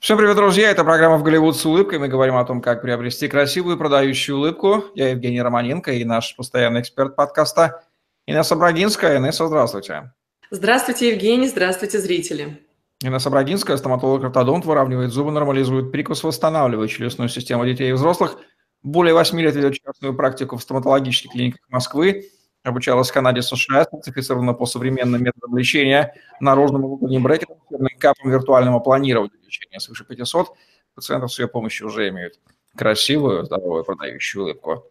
Всем 0.00 0.16
привет, 0.16 0.36
друзья! 0.36 0.70
Это 0.70 0.84
программа 0.84 1.16
«В 1.18 1.24
Голливуд 1.24 1.56
с 1.56 1.66
улыбкой». 1.66 1.98
Мы 1.98 2.06
говорим 2.06 2.36
о 2.36 2.44
том, 2.44 2.62
как 2.62 2.82
приобрести 2.82 3.26
красивую 3.26 3.76
продающую 3.76 4.36
улыбку. 4.36 4.84
Я 4.94 5.08
Евгений 5.08 5.42
Романенко 5.42 5.90
и 5.90 6.04
наш 6.04 6.36
постоянный 6.36 6.82
эксперт 6.82 7.16
подкаста 7.16 7.82
Инесса 8.24 8.54
Брагинская. 8.54 9.18
Инесса, 9.18 9.48
здравствуйте. 9.48 10.12
Здравствуйте, 10.52 11.08
Евгений. 11.08 11.48
Здравствуйте, 11.48 11.98
зрители. 11.98 12.64
Инесса 13.02 13.28
Брагинская, 13.28 13.76
стоматолог-ортодонт, 13.76 14.66
выравнивает 14.66 15.10
зубы, 15.10 15.32
нормализует 15.32 15.90
прикус, 15.90 16.22
восстанавливает 16.22 16.90
челюстную 16.90 17.28
систему 17.28 17.66
детей 17.66 17.90
и 17.90 17.92
взрослых. 17.92 18.36
Более 18.84 19.14
8 19.14 19.40
лет 19.40 19.56
ведет 19.56 19.80
частную 19.82 20.14
практику 20.14 20.58
в 20.58 20.62
стоматологических 20.62 21.32
клиниках 21.32 21.62
Москвы. 21.70 22.30
Обучалась 22.68 23.10
в 23.10 23.12
Канаде 23.12 23.42
США, 23.42 23.86
сертифицирована 23.90 24.52
по 24.52 24.66
современным 24.66 25.22
методам 25.22 25.56
лечения, 25.56 26.14
наружным 26.40 26.82
внутренним 26.82 27.22
брекетом, 27.22 27.56
капом 27.98 28.30
виртуального 28.30 28.80
планирования 28.80 29.36
лечения. 29.44 29.80
Свыше 29.80 30.04
500 30.04 30.48
пациентов 30.94 31.32
с 31.32 31.38
ее 31.38 31.48
помощью 31.48 31.86
уже 31.86 32.08
имеют 32.08 32.38
красивую, 32.76 33.44
здоровую, 33.44 33.84
продающую 33.84 34.44
улыбку. 34.44 34.84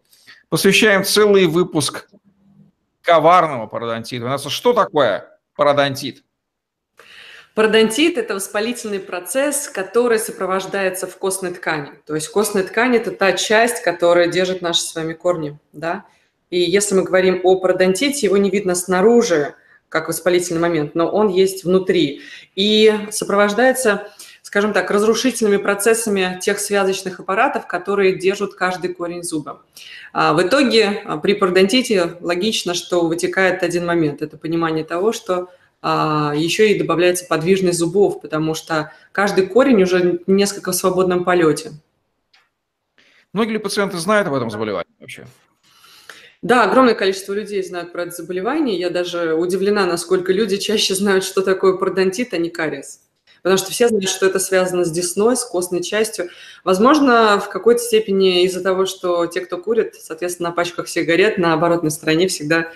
Посвящаем 0.48 1.04
целый 1.04 1.46
выпуск 1.46 2.08
коварному 3.02 3.68
пародонтиту. 3.68 4.26
У 4.26 4.28
нас 4.28 4.46
что 4.46 4.72
такое 4.72 5.38
пародонтит? 5.54 6.24
Пародонтит– 7.54 8.18
это 8.18 8.34
воспалительный 8.34 9.00
процесс, 9.00 9.68
который 9.68 10.18
сопровождается 10.18 11.06
в 11.06 11.16
костной 11.18 11.52
ткани. 11.52 11.90
То 12.06 12.14
есть 12.14 12.28
костная 12.28 12.62
ткань– 12.62 12.96
это 12.96 13.10
та 13.10 13.32
часть, 13.32 13.82
которая 13.82 14.28
держит 14.28 14.62
наши 14.62 14.80
с 14.80 14.94
вами 14.94 15.12
корни. 15.12 15.58
Да? 15.72 16.04
И 16.50 16.58
если 16.58 16.94
мы 16.94 17.02
говорим 17.02 17.40
о 17.44 17.56
пародонтите, 17.56 18.26
его 18.26 18.36
не 18.36 18.50
видно 18.50 18.74
снаружи, 18.74 19.54
как 19.88 20.08
воспалительный 20.08 20.60
момент, 20.60 20.94
но 20.94 21.08
он 21.08 21.28
есть 21.28 21.64
внутри. 21.64 22.20
И 22.54 22.92
сопровождается, 23.10 24.08
скажем 24.42 24.72
так, 24.72 24.90
разрушительными 24.90 25.56
процессами 25.56 26.38
тех 26.42 26.58
связочных 26.58 27.20
аппаратов, 27.20 27.66
которые 27.66 28.18
держат 28.18 28.54
каждый 28.54 28.92
корень 28.92 29.22
зуба. 29.22 29.62
А 30.12 30.34
в 30.34 30.42
итоге 30.42 31.02
а, 31.04 31.16
при 31.18 31.34
пародонтите 31.34 32.16
логично, 32.20 32.74
что 32.74 33.06
вытекает 33.06 33.62
один 33.62 33.86
момент. 33.86 34.22
Это 34.22 34.36
понимание 34.36 34.84
того, 34.84 35.12
что 35.12 35.48
а, 35.80 36.32
еще 36.34 36.72
и 36.72 36.78
добавляется 36.78 37.24
подвижность 37.26 37.78
зубов, 37.78 38.20
потому 38.20 38.54
что 38.54 38.92
каждый 39.12 39.46
корень 39.46 39.82
уже 39.82 40.20
несколько 40.26 40.72
в 40.72 40.74
свободном 40.74 41.24
полете. 41.24 41.72
Многие 43.32 43.52
ли 43.52 43.58
пациенты 43.58 43.98
знают 43.98 44.26
об 44.26 44.34
этом 44.34 44.50
заболевании 44.50 44.90
вообще? 44.98 45.26
Да, 46.42 46.64
огромное 46.64 46.94
количество 46.94 47.32
людей 47.32 47.62
знают 47.62 47.92
про 47.92 48.04
это 48.04 48.12
заболевание. 48.12 48.78
Я 48.78 48.90
даже 48.90 49.34
удивлена, 49.34 49.86
насколько 49.86 50.32
люди 50.32 50.56
чаще 50.56 50.94
знают, 50.94 51.24
что 51.24 51.42
такое 51.42 51.76
пародонтит, 51.76 52.32
а 52.32 52.38
не 52.38 52.48
кариес. 52.48 53.00
Потому 53.42 53.58
что 53.58 53.70
все 53.70 53.88
знают, 53.88 54.08
что 54.08 54.26
это 54.26 54.38
связано 54.38 54.84
с 54.84 54.90
десной, 54.90 55.36
с 55.36 55.44
костной 55.44 55.82
частью. 55.82 56.28
Возможно, 56.64 57.40
в 57.40 57.48
какой-то 57.48 57.80
степени 57.80 58.44
из-за 58.44 58.62
того, 58.62 58.86
что 58.86 59.26
те, 59.26 59.40
кто 59.40 59.58
курит, 59.58 59.94
соответственно, 59.96 60.50
на 60.50 60.54
пачках 60.54 60.88
сигарет 60.88 61.38
на 61.38 61.54
оборотной 61.54 61.90
стороне 61.90 62.28
всегда 62.28 62.72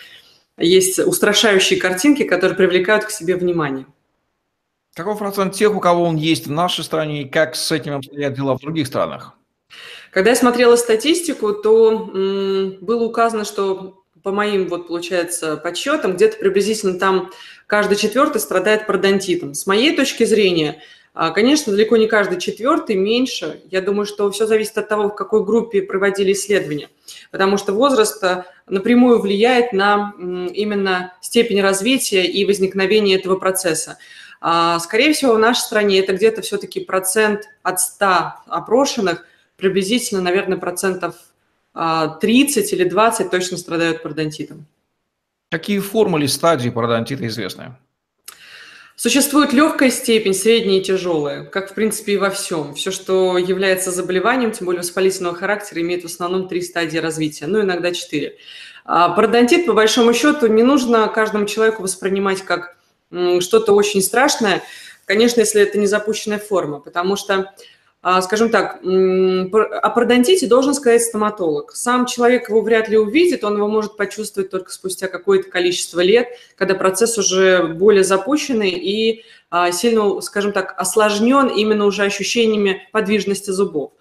есть 0.58 0.98
устрашающие 0.98 1.80
картинки, 1.80 2.24
которые 2.24 2.56
привлекают 2.56 3.04
к 3.04 3.10
себе 3.10 3.36
внимание. 3.36 3.86
Каков 4.94 5.18
процент 5.18 5.54
тех, 5.54 5.74
у 5.74 5.80
кого 5.80 6.04
он 6.04 6.16
есть 6.16 6.46
в 6.46 6.50
нашей 6.50 6.84
стране, 6.84 7.22
и 7.22 7.28
как 7.28 7.56
с 7.56 7.72
этим 7.72 7.94
обстоят 7.94 8.34
дела 8.34 8.56
в 8.56 8.60
других 8.60 8.86
странах? 8.86 9.34
Когда 10.10 10.30
я 10.30 10.36
смотрела 10.36 10.76
статистику, 10.76 11.52
то 11.52 12.10
м, 12.14 12.78
было 12.80 13.04
указано, 13.04 13.44
что 13.44 14.02
по 14.22 14.30
моим, 14.30 14.68
вот, 14.68 14.86
получается, 14.86 15.56
подсчетам, 15.56 16.14
где-то 16.14 16.38
приблизительно 16.38 16.98
там 16.98 17.30
каждый 17.66 17.96
четвертый 17.96 18.40
страдает 18.40 18.86
пародонтитом. 18.86 19.54
С 19.54 19.66
моей 19.66 19.96
точки 19.96 20.24
зрения, 20.24 20.80
а, 21.14 21.30
конечно, 21.30 21.72
далеко 21.72 21.96
не 21.96 22.06
каждый 22.06 22.40
четвертый, 22.40 22.96
меньше. 22.96 23.62
Я 23.70 23.82
думаю, 23.82 24.06
что 24.06 24.30
все 24.30 24.46
зависит 24.46 24.78
от 24.78 24.88
того, 24.88 25.08
в 25.08 25.14
какой 25.14 25.44
группе 25.44 25.82
проводили 25.82 26.32
исследования. 26.32 26.88
Потому 27.30 27.58
что 27.58 27.72
возраст 27.72 28.22
а, 28.24 28.46
напрямую 28.66 29.20
влияет 29.20 29.72
на 29.72 30.14
именно 30.18 31.14
степень 31.20 31.60
развития 31.60 32.24
и 32.24 32.44
возникновения 32.44 33.16
этого 33.16 33.36
процесса. 33.36 33.98
А, 34.40 34.78
скорее 34.78 35.12
всего, 35.12 35.34
в 35.34 35.38
нашей 35.38 35.60
стране 35.60 35.98
это 35.98 36.14
где-то 36.14 36.42
все-таки 36.42 36.80
процент 36.80 37.48
от 37.62 37.80
100 37.80 38.06
опрошенных 38.46 39.26
приблизительно, 39.56 40.20
наверное, 40.20 40.58
процентов 40.58 41.14
30 41.74 41.74
а, 41.74 42.76
или 42.76 42.84
20 42.84 43.30
точно 43.30 43.56
страдают 43.56 44.02
пародонтитом. 44.02 44.66
Какие 45.50 45.78
формы 45.80 46.18
или 46.18 46.26
стадии 46.26 46.70
пародонтита 46.70 47.26
известны? 47.26 47.76
Существует 48.94 49.52
легкая 49.52 49.90
степень, 49.90 50.34
средняя 50.34 50.78
и 50.78 50.82
тяжелая, 50.82 51.44
как, 51.44 51.70
в 51.70 51.74
принципе, 51.74 52.12
и 52.12 52.16
во 52.18 52.30
всем. 52.30 52.74
Все, 52.74 52.90
что 52.90 53.38
является 53.38 53.90
заболеванием, 53.90 54.52
тем 54.52 54.66
более 54.66 54.82
воспалительного 54.82 55.34
характера, 55.34 55.80
имеет 55.80 56.02
в 56.02 56.06
основном 56.06 56.46
три 56.46 56.62
стадии 56.62 56.98
развития, 56.98 57.46
ну, 57.46 57.62
иногда 57.62 57.92
четыре. 57.92 58.36
А 58.84 59.08
пародонтит, 59.08 59.66
по 59.66 59.72
большому 59.72 60.12
счету, 60.12 60.46
не 60.46 60.62
нужно 60.62 61.08
каждому 61.08 61.46
человеку 61.46 61.82
воспринимать 61.82 62.42
как 62.42 62.76
что-то 63.40 63.72
очень 63.72 64.02
страшное, 64.02 64.62
конечно, 65.04 65.40
если 65.40 65.62
это 65.62 65.78
не 65.78 65.86
запущенная 65.86 66.38
форма, 66.38 66.80
потому 66.80 67.16
что 67.16 67.52
скажем 68.22 68.50
так, 68.50 68.80
о 68.82 69.90
пародонтите 69.90 70.48
должен 70.48 70.74
сказать 70.74 71.02
стоматолог. 71.02 71.72
Сам 71.72 72.06
человек 72.06 72.48
его 72.48 72.60
вряд 72.60 72.88
ли 72.88 72.98
увидит, 72.98 73.44
он 73.44 73.56
его 73.56 73.68
может 73.68 73.96
почувствовать 73.96 74.50
только 74.50 74.72
спустя 74.72 75.06
какое-то 75.06 75.48
количество 75.48 76.00
лет, 76.00 76.26
когда 76.56 76.74
процесс 76.74 77.16
уже 77.16 77.62
более 77.62 78.02
запущенный 78.02 78.70
и 78.70 79.24
а, 79.50 79.70
сильно, 79.70 80.20
скажем 80.20 80.52
так, 80.52 80.74
осложнен 80.76 81.46
именно 81.46 81.86
уже 81.86 82.02
ощущениями 82.02 82.88
подвижности 82.90 83.50
зубов. 83.50 83.92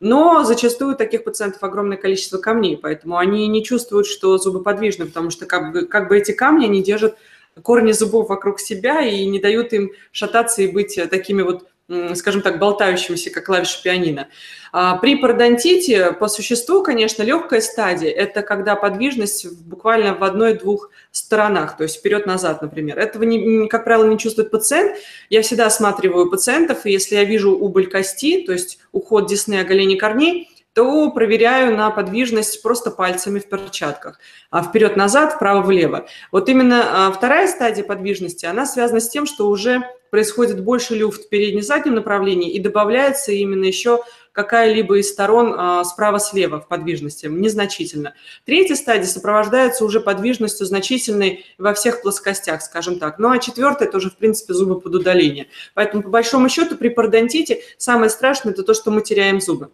Но 0.00 0.44
зачастую 0.44 0.92
у 0.92 0.96
таких 0.96 1.24
пациентов 1.24 1.62
огромное 1.62 1.96
количество 1.96 2.36
камней, 2.36 2.76
поэтому 2.76 3.16
они 3.16 3.46
не 3.48 3.64
чувствуют, 3.64 4.06
что 4.06 4.36
зубы 4.36 4.62
подвижны, 4.62 5.06
потому 5.06 5.30
что 5.30 5.46
как 5.46 5.72
бы, 5.72 5.86
как 5.86 6.08
бы 6.08 6.18
эти 6.18 6.32
камни, 6.32 6.66
они 6.66 6.82
держат 6.82 7.16
корни 7.62 7.92
зубов 7.92 8.28
вокруг 8.28 8.60
себя 8.60 9.00
и 9.00 9.24
не 9.24 9.40
дают 9.40 9.72
им 9.72 9.92
шататься 10.12 10.60
и 10.60 10.68
быть 10.68 11.00
такими 11.10 11.40
вот 11.40 11.66
скажем 12.14 12.42
так, 12.42 12.58
болтающимися, 12.58 13.30
как 13.30 13.46
клавиши 13.46 13.82
пианино. 13.82 14.28
А 14.72 14.96
при 14.96 15.16
пародонтите, 15.16 16.12
по 16.12 16.28
существу, 16.28 16.82
конечно, 16.82 17.22
легкая 17.22 17.60
стадия– 17.60 18.10
это 18.16 18.42
когда 18.42 18.74
подвижность 18.74 19.46
буквально 19.62 20.14
в 20.14 20.24
одной-двух 20.24 20.90
сторонах, 21.12 21.76
то 21.76 21.84
есть 21.84 21.96
вперед-назад, 21.96 22.60
например. 22.60 22.98
Этого, 22.98 23.22
не, 23.22 23.68
как 23.68 23.84
правило, 23.84 24.06
не 24.06 24.18
чувствует 24.18 24.50
пациент. 24.50 24.96
Я 25.30 25.42
всегда 25.42 25.66
осматриваю 25.66 26.28
пациентов, 26.28 26.86
и 26.86 26.90
если 26.90 27.14
я 27.14 27.24
вижу 27.24 27.52
убыль 27.52 27.88
кости, 27.88 28.44
то 28.44 28.52
есть 28.52 28.78
уход 28.92 29.28
десны, 29.28 29.60
оголение 29.60 29.98
корней, 29.98 30.50
то 30.74 31.10
проверяю 31.10 31.74
на 31.74 31.90
подвижность 31.90 32.62
просто 32.62 32.90
пальцами 32.90 33.38
в 33.38 33.48
перчатках. 33.48 34.18
А 34.50 34.62
вперед-назад, 34.62 35.34
вправо-влево. 35.34 36.06
Вот 36.32 36.50
именно 36.50 37.06
а, 37.06 37.12
вторая 37.12 37.48
стадия 37.48 37.82
подвижности, 37.82 38.44
она 38.44 38.66
связана 38.66 39.00
с 39.00 39.08
тем, 39.08 39.24
что 39.24 39.48
уже 39.48 39.82
происходит 40.10 40.62
больше 40.62 40.94
люфт 40.94 41.24
в 41.24 41.28
передне-заднем 41.28 41.94
направлении 41.94 42.50
и 42.50 42.60
добавляется 42.60 43.32
именно 43.32 43.64
еще 43.64 44.02
какая-либо 44.36 44.98
из 44.98 45.10
сторон 45.10 45.54
а, 45.56 45.82
справа-слева 45.82 46.60
в 46.60 46.68
подвижности, 46.68 47.26
незначительно. 47.26 48.14
Третья 48.44 48.74
стадия 48.74 49.06
сопровождается 49.06 49.82
уже 49.84 49.98
подвижностью 49.98 50.66
значительной 50.66 51.46
во 51.56 51.72
всех 51.72 52.02
плоскостях, 52.02 52.60
скажем 52.60 52.98
так. 52.98 53.18
Ну 53.18 53.30
а 53.30 53.38
четвертая– 53.38 53.88
это 53.88 53.96
уже, 53.96 54.10
в 54.10 54.16
принципе, 54.16 54.52
зубы 54.52 54.78
под 54.78 54.94
удаление. 54.94 55.48
Поэтому, 55.72 56.02
по 56.02 56.10
большому 56.10 56.50
счету, 56.50 56.76
при 56.76 56.90
пародонтите 56.90 57.62
самое 57.78 58.10
страшное– 58.10 58.52
это 58.54 58.62
то, 58.62 58.74
что 58.74 58.90
мы 58.90 59.00
теряем 59.00 59.40
зубы 59.40 59.70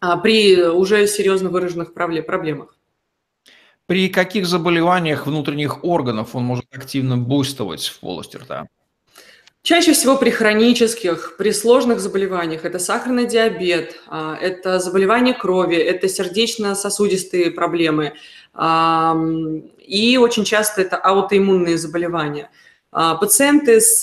а, 0.00 0.18
при 0.18 0.62
уже 0.62 1.06
серьезно 1.06 1.48
выраженных 1.48 1.94
проблемах. 1.94 2.76
При 3.86 4.10
каких 4.10 4.46
заболеваниях 4.46 5.26
внутренних 5.26 5.82
органов 5.82 6.34
он 6.34 6.44
может 6.44 6.66
активно 6.70 7.16
буйствовать 7.16 7.86
в 7.86 8.00
полости 8.00 8.36
рта? 8.36 8.66
Чаще 9.64 9.94
всего 9.94 10.18
при 10.18 10.28
хронических, 10.28 11.38
при 11.38 11.50
сложных 11.50 11.98
заболеваниях 11.98 12.66
это 12.66 12.78
сахарный 12.78 13.26
диабет, 13.26 13.98
а, 14.08 14.36
это 14.38 14.78
заболевание 14.78 15.32
крови, 15.32 15.76
это 15.76 16.06
сердечно-сосудистые 16.06 17.50
проблемы 17.50 18.12
и 18.56 20.18
очень 20.20 20.44
часто 20.44 20.82
это 20.82 20.96
аутоиммунные 20.96 21.78
заболевания. 21.78 22.50
А, 22.96 23.16
пациенты 23.16 23.80
с 23.80 23.98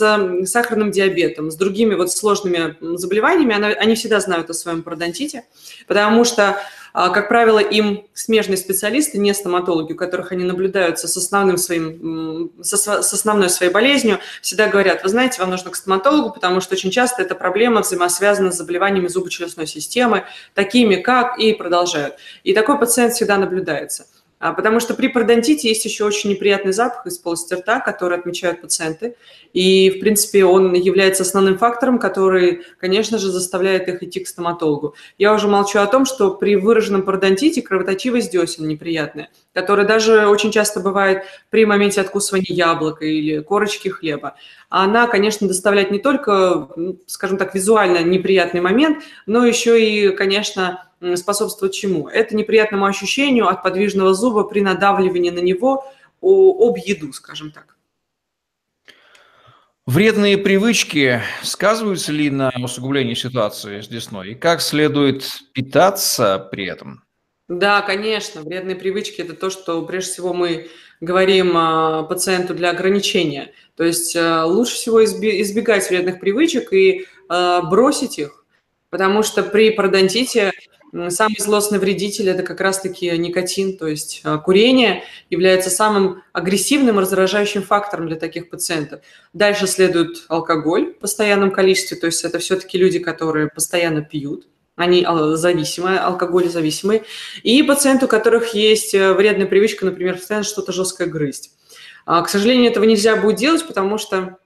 сахарным 0.45 0.91
диабетом, 0.91 1.49
с 1.49 1.55
другими 1.55 1.95
вот 1.95 2.11
сложными 2.11 2.75
заболеваниями, 2.97 3.55
они 3.77 3.95
всегда 3.95 4.19
знают 4.19 4.49
о 4.49 4.53
своем 4.53 4.83
пародонтите, 4.83 5.45
потому 5.87 6.25
что 6.25 6.57
а, 6.93 7.07
как 7.07 7.29
правило, 7.29 7.59
им 7.59 8.03
смежные 8.13 8.57
специалисты, 8.57 9.17
не 9.17 9.33
стоматологи, 9.33 9.93
у 9.93 9.95
которых 9.95 10.33
они 10.33 10.43
наблюдаются 10.43 11.07
с, 11.07 11.15
основным 11.15 11.55
своим, 11.55 12.51
с 12.61 12.73
основной 13.13 13.49
своей 13.49 13.71
болезнью, 13.71 14.19
всегда 14.41 14.67
говорят, 14.67 15.03
вы 15.03 15.07
знаете, 15.07 15.39
вам 15.39 15.51
нужно 15.51 15.71
к 15.71 15.77
стоматологу, 15.77 16.31
потому 16.33 16.59
что 16.59 16.75
очень 16.75 16.91
часто 16.91 17.21
эта 17.21 17.33
проблема 17.33 17.79
взаимосвязана 17.79 18.51
с 18.51 18.57
заболеваниями 18.57 19.07
зубочелюстной 19.07 19.67
системы, 19.67 20.25
такими 20.53 20.95
как, 20.95 21.39
и 21.39 21.53
продолжают. 21.53 22.15
И 22.43 22.53
такой 22.53 22.77
пациент 22.77 23.13
всегда 23.13 23.37
наблюдается. 23.37 24.05
А, 24.41 24.53
потому 24.53 24.79
что 24.79 24.95
при 24.95 25.07
пародонтите 25.07 25.69
есть 25.69 25.85
еще 25.85 26.03
очень 26.03 26.31
неприятный 26.31 26.73
запах 26.73 27.05
из 27.05 27.19
полости 27.19 27.53
рта, 27.53 27.79
который 27.79 28.17
отмечают 28.17 28.59
пациенты. 28.59 29.15
И, 29.53 29.91
в 29.91 29.99
принципе, 29.99 30.45
он 30.45 30.73
является 30.73 31.21
основным 31.21 31.59
фактором, 31.59 31.99
который, 31.99 32.63
конечно 32.79 33.19
же, 33.19 33.29
заставляет 33.29 33.87
их 33.87 34.01
идти 34.01 34.19
к 34.19 34.27
стоматологу. 34.27 34.95
Я 35.19 35.35
уже 35.35 35.47
молчу 35.47 35.77
о 35.77 35.85
том, 35.85 36.05
что 36.05 36.31
при 36.31 36.55
выраженном 36.55 37.03
пародонтите 37.03 37.61
кровоточивость 37.61 38.31
десен 38.31 38.67
неприятная, 38.67 39.29
которая 39.53 39.85
даже 39.85 40.25
очень 40.25 40.51
часто 40.51 40.79
бывает 40.79 41.23
при 41.51 41.63
моменте 41.65 42.01
откусывания 42.01 42.55
яблока 42.55 43.05
или 43.05 43.41
корочки 43.43 43.89
хлеба. 43.89 44.33
Она, 44.69 45.05
конечно, 45.05 45.47
доставляет 45.47 45.91
не 45.91 45.99
только, 45.99 46.67
скажем 47.05 47.37
так, 47.37 47.53
визуально 47.53 47.99
неприятный 47.99 48.61
момент, 48.61 49.03
но 49.27 49.45
еще 49.45 49.79
и, 49.79 50.09
конечно, 50.15 50.90
способствует 51.15 51.73
чему? 51.73 52.07
Это 52.07 52.35
неприятному 52.35 52.85
ощущению 52.85 53.47
от 53.47 53.63
подвижного 53.63 54.13
зуба 54.13 54.43
при 54.43 54.61
надавливании 54.61 55.29
на 55.29 55.39
него 55.39 55.85
об 56.21 56.77
еду, 56.77 57.13
скажем 57.13 57.51
так. 57.51 57.77
Вредные 59.87 60.37
привычки 60.37 61.21
сказываются 61.41 62.11
ли 62.11 62.29
на 62.29 62.51
усугублении 62.63 63.15
ситуации 63.15 63.81
с 63.81 63.87
десной? 63.87 64.31
И 64.31 64.35
как 64.35 64.61
следует 64.61 65.27
питаться 65.53 66.47
при 66.51 66.65
этом? 66.65 67.03
Да, 67.49 67.81
конечно, 67.81 68.41
вредные 68.41 68.77
привычки– 68.77 69.19
это 69.23 69.33
то, 69.33 69.49
что 69.49 69.81
прежде 69.81 70.11
всего 70.13 70.33
мы 70.33 70.69
говорим 71.01 71.57
а, 71.57 72.03
пациенту 72.03 72.53
для 72.53 72.69
ограничения. 72.69 73.51
То 73.75 73.83
есть 73.83 74.15
а, 74.15 74.45
лучше 74.45 74.75
всего 74.75 75.03
избегать 75.03 75.89
вредных 75.89 76.21
привычек 76.21 76.71
и 76.71 77.07
а, 77.27 77.61
бросить 77.63 78.19
их, 78.19 78.45
потому 78.89 79.23
что 79.23 79.43
при 79.43 79.71
пародонтите 79.71 80.53
Самый 81.09 81.39
злостный 81.39 81.79
вредитель– 81.79 82.29
это 82.31 82.43
как 82.43 82.59
раз-таки 82.59 83.09
никотин, 83.17 83.77
то 83.77 83.87
есть 83.87 84.21
а, 84.25 84.37
курение 84.37 85.03
является 85.29 85.69
самым 85.69 86.21
агрессивным 86.33 86.99
раздражающим 86.99 87.63
фактором 87.63 88.07
для 88.07 88.17
таких 88.17 88.49
пациентов. 88.49 88.99
Дальше 89.31 89.67
следует 89.67 90.25
алкоголь 90.27 90.93
в 90.93 90.99
постоянном 90.99 91.51
количестве, 91.51 91.95
то 91.95 92.07
есть 92.07 92.25
это 92.25 92.39
все-таки 92.39 92.77
люди, 92.77 92.99
которые 92.99 93.47
постоянно 93.47 94.01
пьют, 94.01 94.47
они 94.75 95.05
а, 95.07 95.35
зависимые, 95.37 95.99
алкоголезависимые, 95.99 97.05
и 97.41 97.63
пациенты, 97.63 98.05
у 98.05 98.09
которых 98.09 98.53
есть 98.53 98.93
э, 98.93 99.13
вредная 99.13 99.47
привычка, 99.47 99.85
например, 99.85 100.17
постоянно 100.17 100.43
что-то 100.43 100.73
жесткое 100.73 101.07
грызть. 101.07 101.51
А, 102.05 102.21
к 102.21 102.27
сожалению, 102.27 102.69
этого 102.69 102.83
нельзя 102.83 103.15
будет 103.15 103.37
делать, 103.37 103.65
потому 103.65 103.97
что 103.97 104.39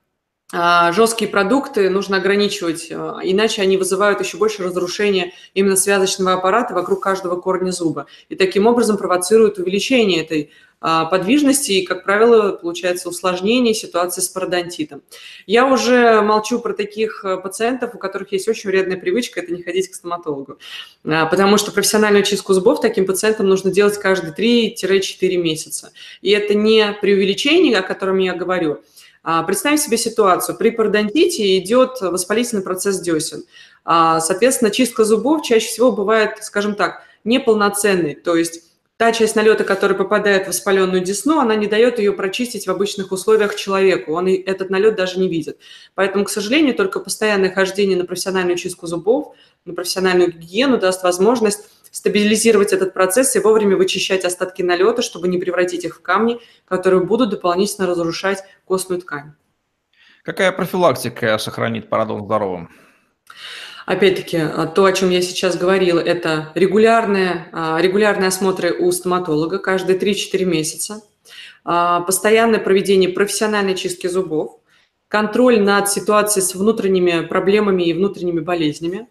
жесткие 0.94 1.30
продукты 1.30 1.90
нужно 1.90 2.18
ограничивать, 2.18 2.88
а, 2.92 3.20
иначе 3.24 3.62
они 3.62 3.78
вызывают 3.78 4.22
еще 4.22 4.38
больше 4.38 4.64
разрушения 4.64 5.34
именно 5.54 5.76
связочного 5.76 6.34
аппарата 6.34 6.74
вокруг 6.74 7.04
каждого 7.04 7.36
корня 7.40 7.72
зуба. 7.72 8.06
И 8.30 8.36
таким 8.36 8.66
образом 8.66 8.98
провоцируют 8.98 9.58
увеличение 9.58 10.24
этой 10.24 10.52
а, 10.80 11.06
подвижности 11.06 11.74
и, 11.74 11.86
как 11.86 12.06
правило, 12.06 12.54
получается 12.54 13.10
усложнение 13.10 13.74
ситуации 13.74 14.22
с 14.22 14.30
пародонтитом. 14.30 15.02
Я 15.46 15.66
уже 15.66 16.22
молчу 16.22 16.60
про 16.60 16.74
таких 16.74 17.26
пациентов, 17.44 17.94
у 17.94 17.98
которых 17.98 18.32
есть 18.32 18.48
очень 18.48 18.70
вредная 18.70 18.98
привычка– 18.98 19.40
это 19.42 19.52
не 19.52 19.62
ходить 19.62 19.90
к 19.90 19.96
стоматологу. 19.96 20.58
Потому 21.04 21.58
что 21.58 21.72
профессиональную 21.72 22.24
чистку 22.24 22.54
зубов 22.54 22.80
таким 22.80 23.06
пациентам 23.06 23.48
нужно 23.48 23.72
делать 23.72 23.98
каждые 23.98 24.34
3-4 24.34 25.38
месяца. 25.38 25.92
И 26.22 26.30
это 26.32 26.54
не 26.54 26.94
преувеличение, 27.02 27.80
о 27.80 27.82
котором 27.82 28.20
я 28.20 28.34
говорю– 28.34 28.80
а, 28.88 28.95
представим 29.48 29.78
себе 29.78 29.98
ситуацию. 29.98 30.58
При 30.58 30.70
пародонтите 30.70 31.58
идет 31.58 32.02
воспалительный 32.02 32.64
процесс 32.64 33.00
десен. 33.00 33.44
А, 33.84 34.20
соответственно, 34.20 34.72
чистка 34.72 35.04
зубов 35.04 35.44
чаще 35.44 35.68
всего 35.68 35.92
бывает, 35.92 36.44
скажем 36.44 36.76
так, 36.76 37.04
неполноценной. 37.24 38.16
То 38.16 38.36
есть 38.36 38.64
та 38.98 39.12
часть 39.12 39.36
налета, 39.36 39.64
которая 39.64 39.98
попадает 39.98 40.46
в 40.46 40.48
воспаленную 40.48 41.02
десну, 41.02 41.40
она 41.40 41.56
не 41.56 41.68
дает 41.68 42.00
ее 42.00 42.14
прочистить 42.14 42.66
в 42.66 42.72
обычных 42.72 43.12
условиях 43.12 43.56
человеку. 43.56 44.14
Он 44.14 44.28
этот 44.28 44.70
налет 44.70 44.96
даже 44.96 45.20
не 45.20 45.28
видит. 45.28 45.60
Поэтому, 45.96 46.26
к 46.26 46.30
сожалению, 46.30 46.76
только 46.76 47.00
постоянное 47.00 47.52
хождение 47.54 47.98
на 47.98 48.06
профессиональную 48.06 48.58
чистку 48.58 48.88
зубов, 48.88 49.36
на 49.66 49.74
профессиональную 49.74 50.32
гигиену 50.32 50.78
даст 50.78 51.04
возможность 51.04 51.70
стабилизировать 51.92 52.74
этот 52.74 52.94
процесс 52.94 53.36
и 53.36 53.40
вовремя 53.40 53.78
вычищать 53.78 54.26
остатки 54.26 54.62
налета, 54.62 55.02
чтобы 55.02 55.28
не 55.28 55.38
превратить 55.38 55.86
их 55.86 55.96
в 55.96 56.02
камни, 56.02 56.40
которые 56.66 57.02
будут 57.04 57.30
дополнительно 57.30 57.88
разрушать 57.88 58.44
костную 58.66 59.02
ткань. 59.02 59.34
Какая 60.24 60.52
профилактика 60.52 61.38
сохранит 61.38 61.90
парадон 61.90 62.26
здоровым? 62.26 62.70
Опять-таки, 63.86 64.38
а, 64.38 64.66
то, 64.66 64.86
о 64.86 64.94
чем 64.94 65.12
я 65.12 65.22
сейчас 65.22 65.58
говорила, 65.58 66.00
это 66.00 66.52
регулярные, 66.56 67.48
а, 67.52 67.80
регулярные 67.80 68.30
осмотры 68.30 68.74
у 68.74 68.92
стоматолога 68.92 69.60
каждые 69.60 69.98
3-4 69.98 70.44
месяца, 70.44 71.04
а, 71.64 72.02
постоянное 72.02 72.60
проведение 72.60 73.10
профессиональной 73.10 73.76
чистки 73.76 74.08
зубов, 74.08 74.60
контроль 75.08 75.62
над 75.62 75.88
ситуацией 75.88 76.44
с 76.44 76.56
внутренними 76.56 77.26
проблемами 77.28 77.84
и 77.84 77.94
внутренними 77.94 78.40
болезнями, 78.40 79.08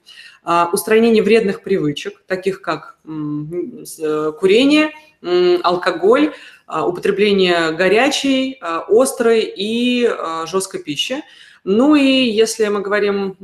устранение 0.73 1.23
вредных 1.23 1.63
привычек, 1.63 2.23
таких 2.27 2.61
как 2.61 2.99
э, 3.07 4.33
курение, 4.39 4.91
алкоголь, 5.63 6.35
употребление 6.69 7.71
горячей, 7.71 8.61
острой 8.61 9.51
и 9.57 10.07
жесткой 10.45 10.83
пищи. 10.83 11.23
Ну 11.65 11.95
и 11.95 12.29
если 12.29 12.67
мы 12.69 12.81
говорим 12.81 13.37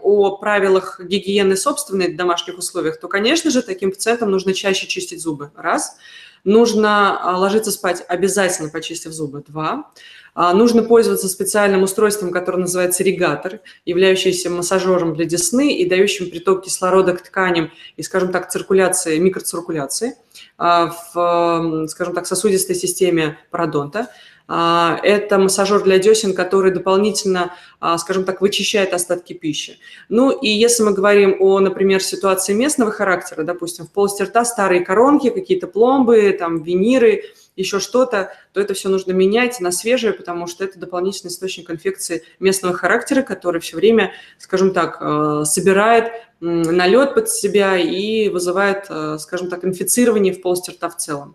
о 0.00 0.36
правилах 0.36 1.00
гигиены 1.02 1.56
собственной 1.56 2.12
в 2.12 2.16
домашних 2.16 2.56
условиях, 2.56 3.00
то, 3.00 3.08
конечно 3.08 3.50
же, 3.50 3.62
таким 3.62 3.90
пациентам 3.90 4.30
нужно 4.30 4.54
чаще 4.54 4.86
чистить 4.86 5.20
зубы. 5.20 5.50
Раз. 5.56 5.96
Нужно 6.44 7.20
ложиться 7.36 7.72
спать 7.72 8.04
обязательно, 8.06 8.68
почистив 8.68 9.12
зубы. 9.12 9.42
Два. 9.46 9.90
А, 10.34 10.54
нужно 10.54 10.84
пользоваться 10.84 11.28
специальным 11.28 11.82
устройством, 11.82 12.30
которое 12.30 12.58
называется 12.58 13.02
регатор, 13.02 13.60
являющийся 13.84 14.50
массажером 14.50 15.14
для 15.14 15.24
десны 15.24 15.76
и 15.76 15.84
дающим 15.84 16.30
приток 16.30 16.64
кислорода 16.64 17.14
к 17.14 17.22
тканям 17.22 17.72
и, 17.96 18.04
скажем 18.04 18.30
так, 18.30 18.48
циркуляции, 18.48 19.18
микроциркуляции 19.18 20.14
а, 20.56 20.94
в, 21.12 21.88
скажем 21.88 22.14
так, 22.14 22.28
сосудистой 22.28 22.76
системе 22.76 23.36
пародонта. 23.50 24.10
А, 24.48 24.98
это 25.02 25.38
массажер 25.38 25.82
для 25.82 25.98
десен, 25.98 26.34
который 26.34 26.72
дополнительно, 26.72 27.54
скажем 27.98 28.24
так, 28.24 28.40
вычищает 28.40 28.94
остатки 28.94 29.34
пищи. 29.34 29.78
Ну 30.08 30.30
и 30.30 30.48
если 30.48 30.82
мы 30.82 30.92
говорим 30.92 31.36
о, 31.38 31.60
например, 31.60 32.02
ситуации 32.02 32.54
местного 32.54 32.90
характера, 32.90 33.44
допустим, 33.44 33.86
в 33.86 33.92
полости 33.92 34.22
рта 34.22 34.44
старые 34.44 34.84
коронки, 34.84 35.30
какие-то 35.30 35.66
пломбы, 35.66 36.34
там, 36.38 36.62
виниры– 36.62 37.24
еще 37.58 37.80
что-то, 37.80 38.32
то 38.52 38.60
это 38.60 38.72
все 38.72 38.88
нужно 38.88 39.10
менять 39.12 39.60
на 39.60 39.72
свежее, 39.72 40.12
потому 40.12 40.46
что 40.46 40.64
это 40.64 40.78
дополнительный 40.78 41.30
источник 41.30 41.70
инфекции 41.70 42.22
местного 42.38 42.74
характера, 42.74 43.22
который 43.22 43.60
все 43.60 43.76
время, 43.76 44.12
скажем 44.38 44.72
так, 44.72 44.98
э, 45.00 45.42
собирает 45.44 46.12
налет 46.40 47.14
под 47.14 47.28
себя 47.28 47.76
и 47.76 48.28
вызывает, 48.28 48.86
э, 48.88 49.18
скажем 49.18 49.50
так, 49.50 49.64
инфицирование 49.64 50.32
в 50.32 50.40
полости 50.40 50.70
рта 50.70 50.88
в 50.88 50.96
целом. 50.96 51.34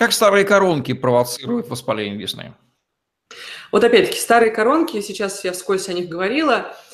Как 0.00 0.12
старые 0.12 0.44
коронки 0.46 0.94
провоцируют 0.94 1.68
воспаление 1.68 2.16
весны? 2.16 2.54
Вот 3.70 3.84
опять-таки, 3.84 4.18
старые 4.18 4.50
коронки, 4.50 5.02
сейчас 5.02 5.44
я 5.44 5.52
вскользь 5.52 5.90
о 5.90 5.92
них 5.92 6.08
говорила– 6.08 6.74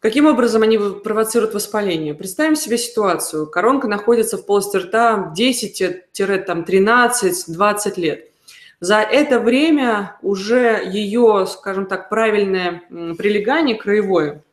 Каким 0.00 0.26
образом 0.26 0.62
они 0.62 0.78
провоцируют 0.78 1.54
воспаление? 1.54 2.14
Представим 2.14 2.54
себе 2.54 2.78
ситуацию. 2.78 3.48
Коронка 3.48 3.88
находится 3.88 4.38
в 4.38 4.46
полости 4.46 4.76
рта 4.76 5.34
10-13-20 5.36 8.00
лет. 8.00 8.30
За 8.78 8.98
это 8.98 9.40
время 9.40 10.16
уже 10.22 10.88
ее, 10.88 11.48
скажем 11.50 11.86
так, 11.86 12.08
правильное 12.10 12.82
прилегание 12.88 13.76
краевое, 13.76 14.44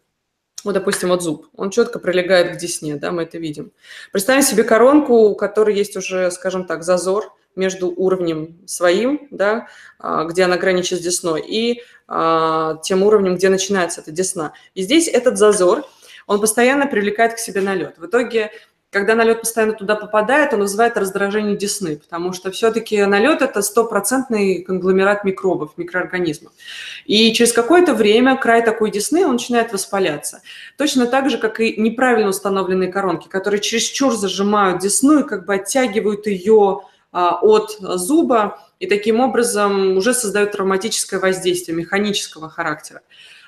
вот, 0.64 0.74
допустим, 0.74 1.10
вот 1.10 1.22
зуб, 1.22 1.46
он 1.56 1.70
четко 1.70 2.00
прилегает 2.00 2.56
к 2.56 2.58
десне, 2.58 2.96
да, 2.96 3.12
мы 3.12 3.22
это 3.22 3.38
видим. 3.38 3.72
Представим 4.12 4.42
себе 4.42 4.64
коронку, 4.64 5.14
у 5.14 5.36
которой 5.36 5.76
есть 5.76 5.96
уже, 5.96 6.32
скажем 6.32 6.66
так, 6.66 6.82
зазор 6.82 7.32
между 7.56 7.90
уровнем 7.90 8.58
своим, 8.66 9.28
да, 9.32 9.68
а, 10.00 10.26
где 10.26 10.44
она 10.44 10.58
граничит 10.58 11.00
с 11.00 11.02
десной, 11.02 11.42
и 11.42 11.82
а, 12.08 12.78
тем 12.84 13.04
уровнем, 13.04 13.36
где 13.36 13.50
начинается 13.50 14.02
эта 14.02 14.12
десна. 14.12 14.54
И 14.74 14.84
здесь 14.84 15.08
этот 15.08 15.38
зазор, 15.38 15.86
он 16.28 16.40
постоянно 16.40 16.88
привлекает 16.88 17.36
к 17.36 17.40
себе 17.40 17.62
налет. 17.62 17.98
В 17.98 18.06
итоге, 18.08 18.52
когда 18.90 19.16
налет 19.16 19.42
постоянно 19.42 19.74
туда 19.74 19.96
попадает, 19.96 20.54
он 20.54 20.62
вызывает 20.62 20.98
раздражение 20.98 21.58
десны, 21.58 21.98
потому 21.98 22.34
что 22.34 22.52
все-таки 22.52 23.04
налет– 23.06 23.42
это 23.44 23.62
стопроцентный 23.62 24.64
конгломерат 24.64 25.24
микробов, 25.24 25.78
микроорганизмов. 25.78 26.54
И 27.06 27.34
через 27.34 27.52
какое-то 27.52 27.94
время 27.94 28.38
край 28.38 28.64
такой 28.64 28.92
десны, 28.92 29.26
он 29.26 29.34
начинает 29.34 29.74
воспаляться. 29.74 30.42
Точно 30.78 31.08
так 31.08 31.30
же, 31.30 31.38
как 31.38 31.60
и 31.60 31.80
неправильно 31.80 32.30
установленные 32.30 32.92
коронки, 32.92 33.28
которые 33.28 33.62
чересчур 33.62 34.14
зажимают 34.14 34.82
десну 34.82 35.20
и 35.20 35.28
как 35.28 35.46
бы 35.46 35.56
оттягивают 35.56 36.26
ее 36.28 36.82
от 37.16 37.78
зуба, 37.80 38.60
и 38.80 38.88
таким 38.88 39.22
образом 39.22 39.98
уже 39.98 40.14
создают 40.14 40.52
травматическое 40.52 41.20
воздействие 41.20 41.78
механического 41.78 42.50
характера. 42.50 43.02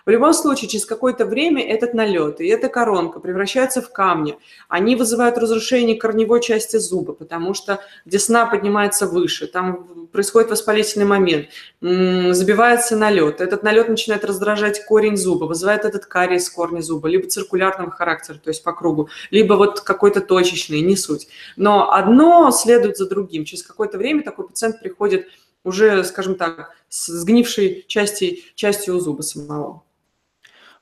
В 0.08 0.10
любом 0.10 0.34
случае, 0.34 0.70
через 0.70 0.86
какое-то 0.86 1.26
время 1.26 1.62
этот 1.62 1.94
налет 1.94 2.40
и 2.40 2.48
эта 2.48 2.70
коронка 2.70 3.20
превращаются 3.20 3.82
в 3.82 3.92
камни. 3.92 4.38
Они 4.70 4.96
вызывают 4.96 5.38
разрушение 5.38 5.98
корневой 5.98 6.42
части 6.42 6.78
зуба, 6.78 7.12
потому 7.12 7.54
что 7.54 7.82
десна 8.06 8.46
поднимается 8.46 9.06
выше, 9.06 9.48
там 9.48 10.08
происходит 10.14 10.50
воспалительный 10.50 11.06
момент, 11.06 11.48
забивается 11.82 12.96
налет. 12.96 13.42
Этот 13.42 13.64
налет 13.64 13.90
начинает 13.90 14.24
раздражать 14.24 14.86
корень 14.86 15.18
зуба, 15.18 15.44
вызывает 15.44 15.84
этот 15.84 16.06
кариес 16.06 16.50
корня 16.50 16.80
зуба, 16.80 17.10
либо 17.10 17.28
циркулярного 17.28 17.92
характера, 17.92 18.38
то 18.42 18.50
есть 18.50 18.64
по 18.64 18.72
кругу, 18.72 19.10
либо 19.30 19.56
вот 19.56 19.82
какой-то 19.82 20.22
точечный, 20.22 20.80
не 20.80 20.96
суть. 20.96 21.28
Но 21.58 21.92
одно 21.92 22.52
следует 22.52 22.96
за 22.96 23.10
другим. 23.10 23.44
Через 23.44 23.62
какое-то 23.62 23.98
время 23.98 24.24
такой 24.24 24.48
пациент 24.48 24.80
приходит 24.80 25.28
уже, 25.66 26.06
скажем 26.06 26.36
так, 26.36 26.72
с 26.88 27.08
сгнившей 27.08 27.84
части, 27.90 28.46
частью 28.56 28.98
зуба 29.02 29.22
самого. 29.22 29.84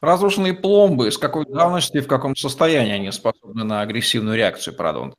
Разрушенные 0.01 0.53
пломбы, 0.53 1.11
с 1.11 1.17
какой 1.17 1.45
давности 1.45 1.97
и 1.97 2.01
в 2.01 2.07
каком 2.07 2.35
состоянии 2.35 2.93
они 2.93 3.11
способны 3.11 3.63
на 3.63 3.81
агрессивную 3.81 4.37
реакцию 4.37 4.75
пародонта? 4.75 5.15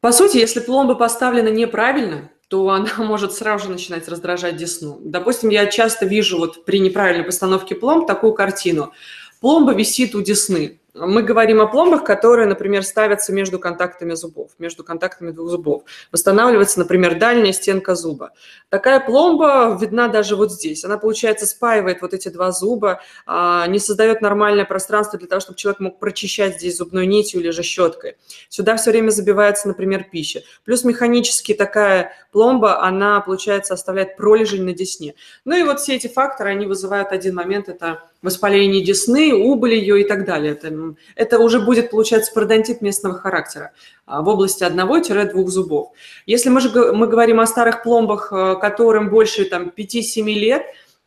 По 0.00 0.12
сути, 0.12 0.36
если 0.36 0.60
пломба 0.60 0.94
поставлена 0.94 1.48
неправильно, 1.48 2.30
то 2.48 2.68
она 2.70 2.90
может 2.98 3.32
сразу 3.32 3.66
же 3.66 3.72
начинать 3.72 4.08
раздражать 4.08 4.56
десну. 4.56 4.98
Допустим, 5.02 5.50
я 5.50 5.66
часто 5.66 6.06
вижу 6.06 6.38
вот 6.38 6.64
при 6.64 6.78
неправильной 6.78 7.24
постановке 7.24 7.74
пломб 7.74 8.06
такую 8.06 8.34
картину. 8.34 8.92
Пломба 9.40 9.74
висит 9.74 10.14
у 10.14 10.22
десны, 10.22 10.80
мы 10.96 11.22
говорим 11.22 11.60
о 11.60 11.66
пломбах, 11.66 12.04
которые, 12.04 12.46
например, 12.46 12.82
ставятся 12.82 13.32
между 13.32 13.58
контактами 13.58 14.14
зубов, 14.14 14.52
между 14.58 14.82
контактами 14.82 15.30
двух 15.30 15.50
зубов. 15.50 15.82
Восстанавливается, 16.10 16.78
например, 16.78 17.18
дальняя 17.18 17.52
стенка 17.52 17.94
зуба. 17.94 18.32
Такая 18.70 19.00
пломба 19.00 19.76
видна 19.80 20.08
даже 20.08 20.36
вот 20.36 20.52
здесь. 20.52 20.84
Она, 20.84 20.96
получается, 20.96 21.46
спаивает 21.46 22.00
вот 22.00 22.14
эти 22.14 22.28
два 22.28 22.50
зуба, 22.50 23.00
а, 23.26 23.66
не 23.66 23.78
создает 23.78 24.22
нормальное 24.22 24.64
пространство 24.64 25.18
для 25.18 25.28
того, 25.28 25.40
чтобы 25.40 25.58
человек 25.58 25.80
мог 25.80 25.98
прочищать 25.98 26.56
здесь 26.56 26.78
зубной 26.78 27.06
нитью 27.06 27.40
или 27.40 27.50
же 27.50 27.62
щеткой. 27.62 28.16
Сюда 28.48 28.76
все 28.76 28.90
время 28.90 29.10
забивается, 29.10 29.68
например, 29.68 30.04
пища. 30.10 30.42
Плюс 30.64 30.84
механически 30.84 31.52
такая 31.52 32.12
пломба, 32.32 32.82
она, 32.82 33.20
получается, 33.20 33.74
оставляет 33.74 34.16
пролежень 34.16 34.64
на 34.64 34.72
десне. 34.72 35.14
Ну 35.44 35.56
и 35.56 35.62
вот 35.62 35.80
все 35.80 35.96
эти 35.96 36.06
факторы, 36.06 36.50
они 36.50 36.66
вызывают 36.66 37.12
один 37.12 37.34
момент, 37.34 37.68
это 37.68 38.02
воспаление 38.22 38.82
десны, 38.82 39.32
убыль 39.32 39.74
ее 39.74 40.00
и 40.00 40.04
так 40.04 40.24
далее. 40.24 40.52
Это, 40.52 40.70
это 41.14 41.38
уже 41.38 41.60
будет, 41.60 41.90
получается, 41.90 42.32
пародонтит 42.32 42.80
местного 42.82 43.16
характера 43.16 43.72
а, 44.06 44.22
в 44.22 44.28
области 44.28 44.64
одного-двух 44.64 45.48
зубов. 45.48 45.92
Если 46.26 46.48
мы, 46.48 46.60
же, 46.60 46.92
мы 46.92 47.06
говорим 47.06 47.40
о 47.40 47.46
старых 47.46 47.82
пломбах, 47.82 48.32
э, 48.32 48.56
которым 48.60 49.10
больше 49.10 49.44
там, 49.44 49.72
5-7 49.76 50.24
лет, 50.34 50.62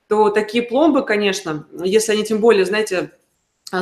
то 0.08 0.30
такие 0.30 0.64
пломбы, 0.64 1.06
конечно, 1.06 1.68
если 1.84 2.14
они 2.14 2.24
тем 2.24 2.40
более, 2.40 2.66
знаете, 2.66 3.12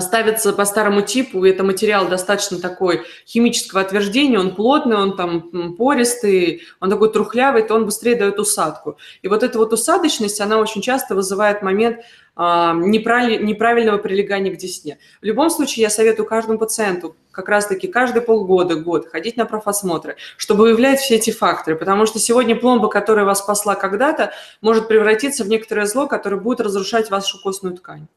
ставится 0.02 0.54
по 0.54 0.66
старому 0.66 1.02
типу, 1.02 1.44
это 1.46 1.64
материал 1.64 2.08
достаточно 2.08 2.60
такой 2.60 3.04
химического 3.26 3.82
отверждения, 3.82 4.40
он 4.40 4.56
плотный, 4.56 4.98
он 4.98 5.16
там 5.16 5.76
пористый, 5.76 6.64
он 6.80 6.90
такой 6.90 7.12
трухлявый, 7.12 7.64
то 7.64 7.76
он 7.76 7.86
быстрее 7.86 8.16
дает 8.16 8.40
усадку. 8.40 8.98
И 9.22 9.28
вот 9.28 9.44
эта 9.44 9.58
вот 9.58 9.74
усадочность, 9.74 10.42
она 10.42 10.58
очень 10.58 10.82
часто 10.82 11.16
вызывает 11.16 11.62
момент 11.62 12.00
а, 12.36 12.74
неправильного 12.74 13.98
прилегания 13.98 14.54
к 14.54 14.58
десне. 14.58 15.00
В 15.22 15.26
любом 15.26 15.50
случае, 15.50 15.84
я 15.84 15.90
советую 15.90 16.28
каждому 16.28 16.60
пациенту 16.60 17.16
как 17.32 17.50
раз-таки 17.50 17.88
каждые 17.88 18.24
полгода, 18.24 18.76
год 18.76 19.08
ходить 19.08 19.38
на 19.38 19.46
профосмотры, 19.46 20.18
чтобы 20.38 20.64
выявлять 20.64 21.00
все 21.00 21.16
эти 21.16 21.32
факторы, 21.32 21.78
потому 21.78 22.06
что 22.06 22.20
сегодня 22.20 22.56
пломба, 22.56 22.90
которая 22.90 23.26
вас 23.26 23.40
спасла 23.40 23.76
когда-то, 23.76 24.34
может 24.62 24.88
превратиться 24.88 25.44
в 25.44 25.48
некоторое 25.48 25.86
зло, 25.86 26.08
которое 26.08 26.38
будет 26.38 26.62
разрушать 26.62 27.10
вашу 27.10 27.42
костную 27.42 27.76
ткань. 27.76 28.08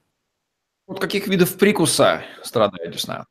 От 0.91 0.99
каких 0.99 1.29
видов 1.29 1.57
прикуса 1.57 2.25
страдает 2.43 2.91
десна? 2.91 3.27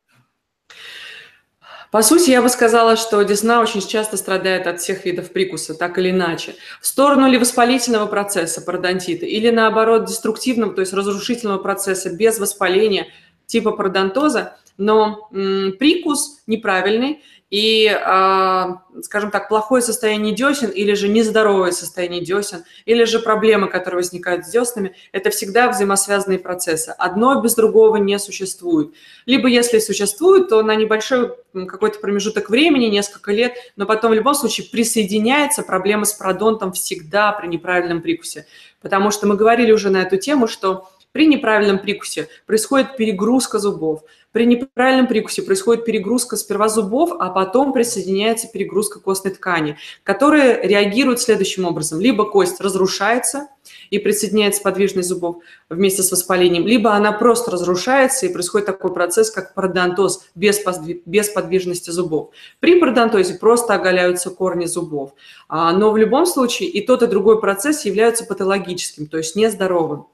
По 1.92 2.01
сути, 2.04 2.30
я 2.30 2.42
бы 2.42 2.48
сказала, 2.48 2.96
что 2.96 3.22
десна 3.24 3.60
очень 3.60 3.86
часто 3.86 4.16
страдает 4.16 4.66
от 4.66 4.80
всех 4.80 5.04
видов 5.04 5.34
прикуса, 5.34 5.74
так 5.74 5.98
или 5.98 6.12
иначе. 6.12 6.56
В 6.80 6.88
сторону 6.88 7.28
ли 7.28 7.38
воспалительного 7.38 8.06
процесса 8.06 8.62
пародонтита, 8.62 9.25
или 9.25 9.50
наоборот 9.50 10.06
деструктивного, 10.06 10.74
то 10.74 10.80
есть 10.80 10.94
разрушительного 10.94 11.58
процесса 11.58 12.16
без 12.16 12.39
воспаления 12.39 13.08
типа 13.46 13.72
пародонтоза, 13.72 14.56
но 14.78 15.28
м, 15.34 15.74
прикус 15.78 16.42
неправильный, 16.48 17.22
и, 17.50 17.88
а, 17.88 18.84
скажем 19.01 19.32
так, 19.32 19.50
плохое 19.50 19.82
состояние 19.82 20.36
десен 20.36 20.70
или 20.70 20.94
же 20.94 21.10
нездоровое 21.10 21.72
состояние 21.72 22.24
десен, 22.24 22.63
или 22.86 23.03
же 23.06 23.20
проблемы, 23.20 23.68
которые 23.68 24.00
возникают 24.00 24.46
с 24.46 24.51
деснами, 24.51 24.96
это 25.12 25.32
всегда 25.32 25.70
взаимосвязанные 25.70 26.39
процессы. 26.39 26.94
Одно 26.98 27.41
без 27.41 27.56
другого 27.56 27.98
не 27.98 28.20
существует. 28.20 28.94
Либо 29.25 29.48
если 29.48 29.79
существует, 29.79 30.50
то 30.50 30.62
на 30.62 30.75
небольшой 30.75 31.34
какой-то 31.53 32.00
промежуток 32.00 32.50
времени, 32.50 32.86
несколько 32.86 33.32
лет, 33.32 33.53
но 33.75 33.86
потом 33.86 34.12
в 34.12 34.13
любом 34.13 34.36
случае 34.36 34.68
присоединяется 34.68 35.63
проблема 35.63 36.06
с 36.06 36.13
пародонтом 36.13 36.74
всегда 36.74 37.32
при 37.32 37.48
неправильном 37.48 38.01
прикусе. 38.01 38.46
Потому 38.82 39.10
что 39.12 39.27
мы 39.27 39.36
говорили 39.36 39.72
уже 39.72 39.89
на 39.89 40.03
эту 40.03 40.18
тему, 40.18 40.48
что 40.48 40.88
при 41.12 41.25
неправильном 41.25 41.80
прикусе 41.80 42.28
происходит 42.46 42.96
перегрузка 42.96 43.58
зубов. 43.58 44.04
При 44.32 44.46
неправильном 44.46 45.08
прикусе 45.08 45.42
происходит 45.42 45.86
перегрузка 45.86 46.38
сперва 46.38 46.70
зубов, 46.70 47.13
а 47.20 47.30
потом 47.32 47.74
присоединяется 47.74 48.48
перегрузка 48.48 49.00
костной 49.00 49.34
ткани, 49.34 49.78
которая 50.04 50.62
реагирует 50.62 51.20
следующим 51.20 51.66
образом. 51.66 52.00
Либо 52.00 52.25
кость 52.25 52.62
разрушается 52.62 53.48
и 53.89 53.98
присоединяется 53.98 54.62
подвижность 54.62 55.10
зубов 55.10 55.38
вместе 55.68 56.04
с 56.04 56.12
воспалением, 56.12 56.68
либо 56.68 56.94
она 56.94 57.12
просто 57.12 57.50
разрушается 57.50 58.28
и 58.28 58.32
происходит 58.32 58.68
такой 58.68 58.94
процесс, 58.94 59.32
как 59.32 59.56
пародонтоз 59.56 60.28
без, 60.36 60.62
без 61.08 61.30
подвижности 61.30 61.89
зубов. 61.89 62.30
При 62.60 62.80
пародонтозе 62.80 63.34
просто 63.34 63.74
оголяются 63.74 64.30
корни 64.30 64.66
зубов. 64.66 65.13
А, 65.48 65.72
но 65.72 65.89
в 65.92 65.98
любом 65.98 66.28
случае 66.28 66.70
и 66.70 66.86
тот, 66.86 67.01
и 67.01 67.08
другой 67.08 67.42
процесс 67.42 67.84
являются 67.84 68.25
патологическим, 68.25 69.08
то 69.08 69.18
есть 69.18 69.36
нездоровым. 69.36 70.06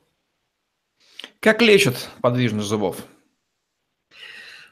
Как 1.46 1.62
лечат 1.62 2.10
подвижность 2.22 2.68
зубов? 2.68 2.96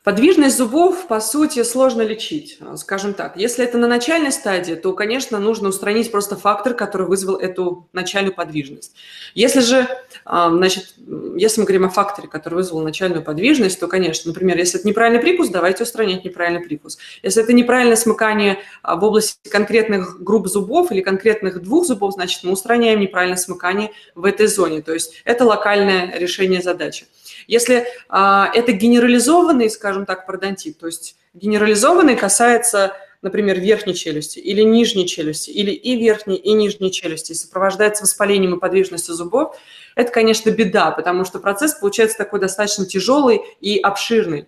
Подвижность 0.04 0.58
зубов, 0.58 1.08
по 1.08 1.22
сути, 1.22 1.64
сложно 1.64 2.02
лечить, 2.02 2.60
скажем 2.76 3.14
так. 3.14 3.38
Если 3.38 3.64
это 3.64 3.78
на 3.78 3.88
начальной 3.88 4.34
стадии, 4.34 4.74
то, 4.74 4.92
конечно, 4.92 5.40
нужно 5.40 5.70
устранить 5.70 6.12
просто 6.12 6.36
фактор, 6.36 6.74
который 6.74 7.08
вызвал 7.08 7.38
эту 7.38 7.88
начальную 7.94 8.36
подвижность. 8.36 8.94
Если 9.34 9.62
же, 9.62 9.88
а, 10.26 10.50
значит, 10.50 10.96
если 11.38 11.62
мы 11.62 11.66
говорим 11.66 11.86
о 11.86 11.90
факторе, 11.90 12.28
который 12.28 12.56
вызвал 12.56 12.82
начальную 12.82 13.24
подвижность, 13.24 13.80
то, 13.80 13.88
конечно, 13.88 14.30
например, 14.30 14.58
если 14.58 14.78
это 14.78 14.90
неправильный 14.90 15.22
прикус, 15.22 15.48
давайте 15.48 15.84
устранять 15.84 16.26
неправильный 16.26 16.62
прикус. 16.62 16.98
Если 17.22 17.42
это 17.42 17.54
неправильное 17.54 17.96
смыкание 17.96 18.60
а, 18.82 18.98
в 18.98 19.06
области 19.06 19.38
конкретных 19.50 20.22
групп 20.22 20.48
зубов 20.48 20.92
или 20.92 21.00
конкретных 21.00 21.62
двух 21.62 21.86
зубов, 21.86 22.16
значит, 22.16 22.44
мы 22.44 22.52
устраняем 22.52 23.00
неправильное 23.00 23.38
смыкание 23.38 23.92
в 24.16 24.26
этой 24.26 24.48
зоне. 24.48 24.82
То 24.82 24.94
есть 24.94 25.22
это 25.24 25.46
локальное 25.46 26.18
решение 26.18 26.62
задачи. 26.62 27.06
Если 27.48 27.86
это 28.10 28.72
генерализованный, 28.72 29.70
скажем 29.70 29.93
так, 30.06 30.26
пародонтит, 30.26 30.80
то 30.80 30.88
есть 30.88 31.16
генерализованный 31.34 32.16
касается, 32.16 32.94
например, 33.22 33.60
верхней 33.60 33.96
челюсти 33.96 34.40
или 34.40 34.62
нижней 34.62 35.08
челюсти, 35.08 35.50
или 35.50 35.72
и 35.72 35.96
верхней, 35.96 36.36
и 36.36 36.54
нижней 36.54 36.92
челюсти, 36.92 37.32
и 37.32 37.36
сопровождается 37.36 38.04
воспалением 38.04 38.56
и 38.56 38.60
подвижностью 38.60 39.16
зубов, 39.16 39.58
это, 39.96 40.12
конечно, 40.12 40.50
беда, 40.50 40.92
потому 40.92 41.26
что 41.26 41.40
процесс 41.40 41.74
получается 41.76 42.18
такой 42.18 42.40
достаточно 42.40 42.86
тяжелый 42.86 43.42
и 43.62 43.78
обширный. 43.78 44.48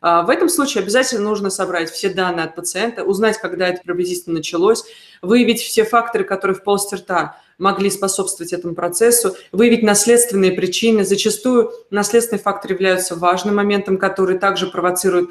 А, 0.00 0.22
в 0.22 0.30
этом 0.30 0.48
случае 0.48 0.82
обязательно 0.82 1.22
нужно 1.22 1.50
собрать 1.50 1.90
все 1.90 2.10
данные 2.10 2.44
от 2.44 2.54
пациента, 2.54 3.04
узнать, 3.04 3.38
когда 3.38 3.68
это 3.68 3.82
приблизительно 3.82 4.36
началось, 4.36 4.84
выявить 5.22 5.60
все 5.60 5.84
факторы, 5.84 6.24
которые 6.24 6.56
в 6.56 6.62
полости 6.62 6.94
рта 6.94 7.40
могли 7.58 7.90
способствовать 7.90 8.52
этому 8.52 8.74
процессу, 8.74 9.36
выявить 9.52 9.82
наследственные 9.82 10.52
причины. 10.52 11.04
Зачастую 11.04 11.72
наследственные 11.90 12.42
факторы 12.42 12.74
являются 12.74 13.16
важным 13.16 13.56
моментом, 13.56 13.98
который 13.98 14.38
также 14.38 14.66
провоцирует, 14.66 15.30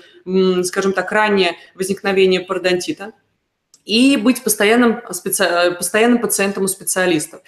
скажем 0.65 0.93
так, 0.93 1.11
раннее 1.11 1.53
возникновение 1.75 2.41
пародонтита 2.41 3.13
и 3.85 4.17
быть 4.17 4.43
постоянным, 4.43 5.01
специ... 5.11 5.71
постоянным 5.77 6.19
пациентом 6.19 6.63
у 6.63 6.67
специалистов. 6.67 7.41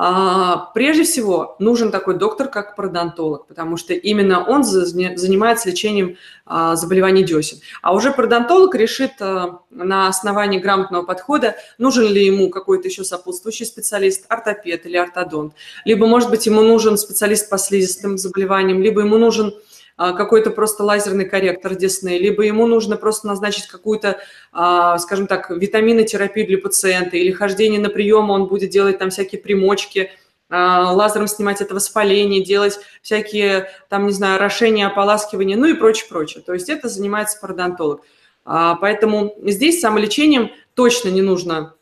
А, 0.00 0.70
прежде 0.74 1.02
всего, 1.02 1.56
нужен 1.58 1.90
такой 1.90 2.16
доктор, 2.16 2.46
как 2.46 2.76
пародонтолог, 2.76 3.48
потому 3.48 3.76
что 3.76 3.94
именно 3.94 4.44
он 4.44 4.62
занимается 4.62 5.68
лечением 5.68 6.16
а, 6.46 6.76
заболеваний 6.76 7.24
десен. 7.24 7.58
А 7.82 7.92
уже 7.92 8.12
пародонтолог 8.12 8.76
решит 8.76 9.14
а, 9.20 9.60
на 9.70 10.06
основании 10.06 10.60
грамотного 10.60 11.02
подхода, 11.02 11.56
нужен 11.78 12.06
ли 12.06 12.24
ему 12.24 12.48
какой-то 12.50 12.86
еще 12.86 13.02
сопутствующий 13.02 13.66
специалист, 13.66 14.24
ортопед 14.28 14.86
или 14.86 14.96
ортодонт. 14.96 15.54
Либо, 15.84 16.06
может 16.06 16.30
быть, 16.30 16.46
ему 16.46 16.60
нужен 16.60 16.96
специалист 16.96 17.50
по 17.50 17.58
слизистым 17.58 18.18
заболеваниям, 18.18 18.80
либо 18.80 19.00
ему 19.00 19.18
нужен 19.18 19.48
а, 19.48 19.77
какой-то 19.98 20.50
просто 20.50 20.84
лазерный 20.84 21.24
корректор 21.24 21.74
десны, 21.74 22.18
либо 22.18 22.44
ему 22.44 22.66
нужно 22.66 22.96
просто 22.96 23.26
назначить 23.26 23.66
какую-то, 23.66 24.18
а, 24.52 24.96
скажем 24.98 25.26
так, 25.26 25.50
витаминотерапию 25.50 26.46
для 26.46 26.58
пациента, 26.58 27.16
или 27.16 27.32
хождение 27.32 27.80
на 27.80 27.90
прием, 27.90 28.30
он 28.30 28.46
будет 28.46 28.70
делать 28.70 28.98
там 28.98 29.10
всякие 29.10 29.40
примочки, 29.40 30.12
а, 30.50 30.92
лазером 30.92 31.26
снимать 31.26 31.60
это 31.60 31.74
воспаление, 31.74 32.44
делать 32.44 32.78
всякие, 33.02 33.70
там, 33.88 34.06
не 34.06 34.12
знаю, 34.12 34.36
орошения, 34.36 34.86
ополаскивания, 34.86 35.56
ну 35.56 35.66
и 35.66 35.74
прочее, 35.74 36.06
прочее. 36.08 36.42
То 36.46 36.54
есть 36.54 36.68
это 36.68 36.88
занимается 36.88 37.38
пародонтолог. 37.40 38.02
А, 38.44 38.76
поэтому 38.76 39.34
здесь 39.42 39.80
самолечением 39.80 40.50
точно 40.74 41.08
не 41.08 41.22
нужно 41.22 41.74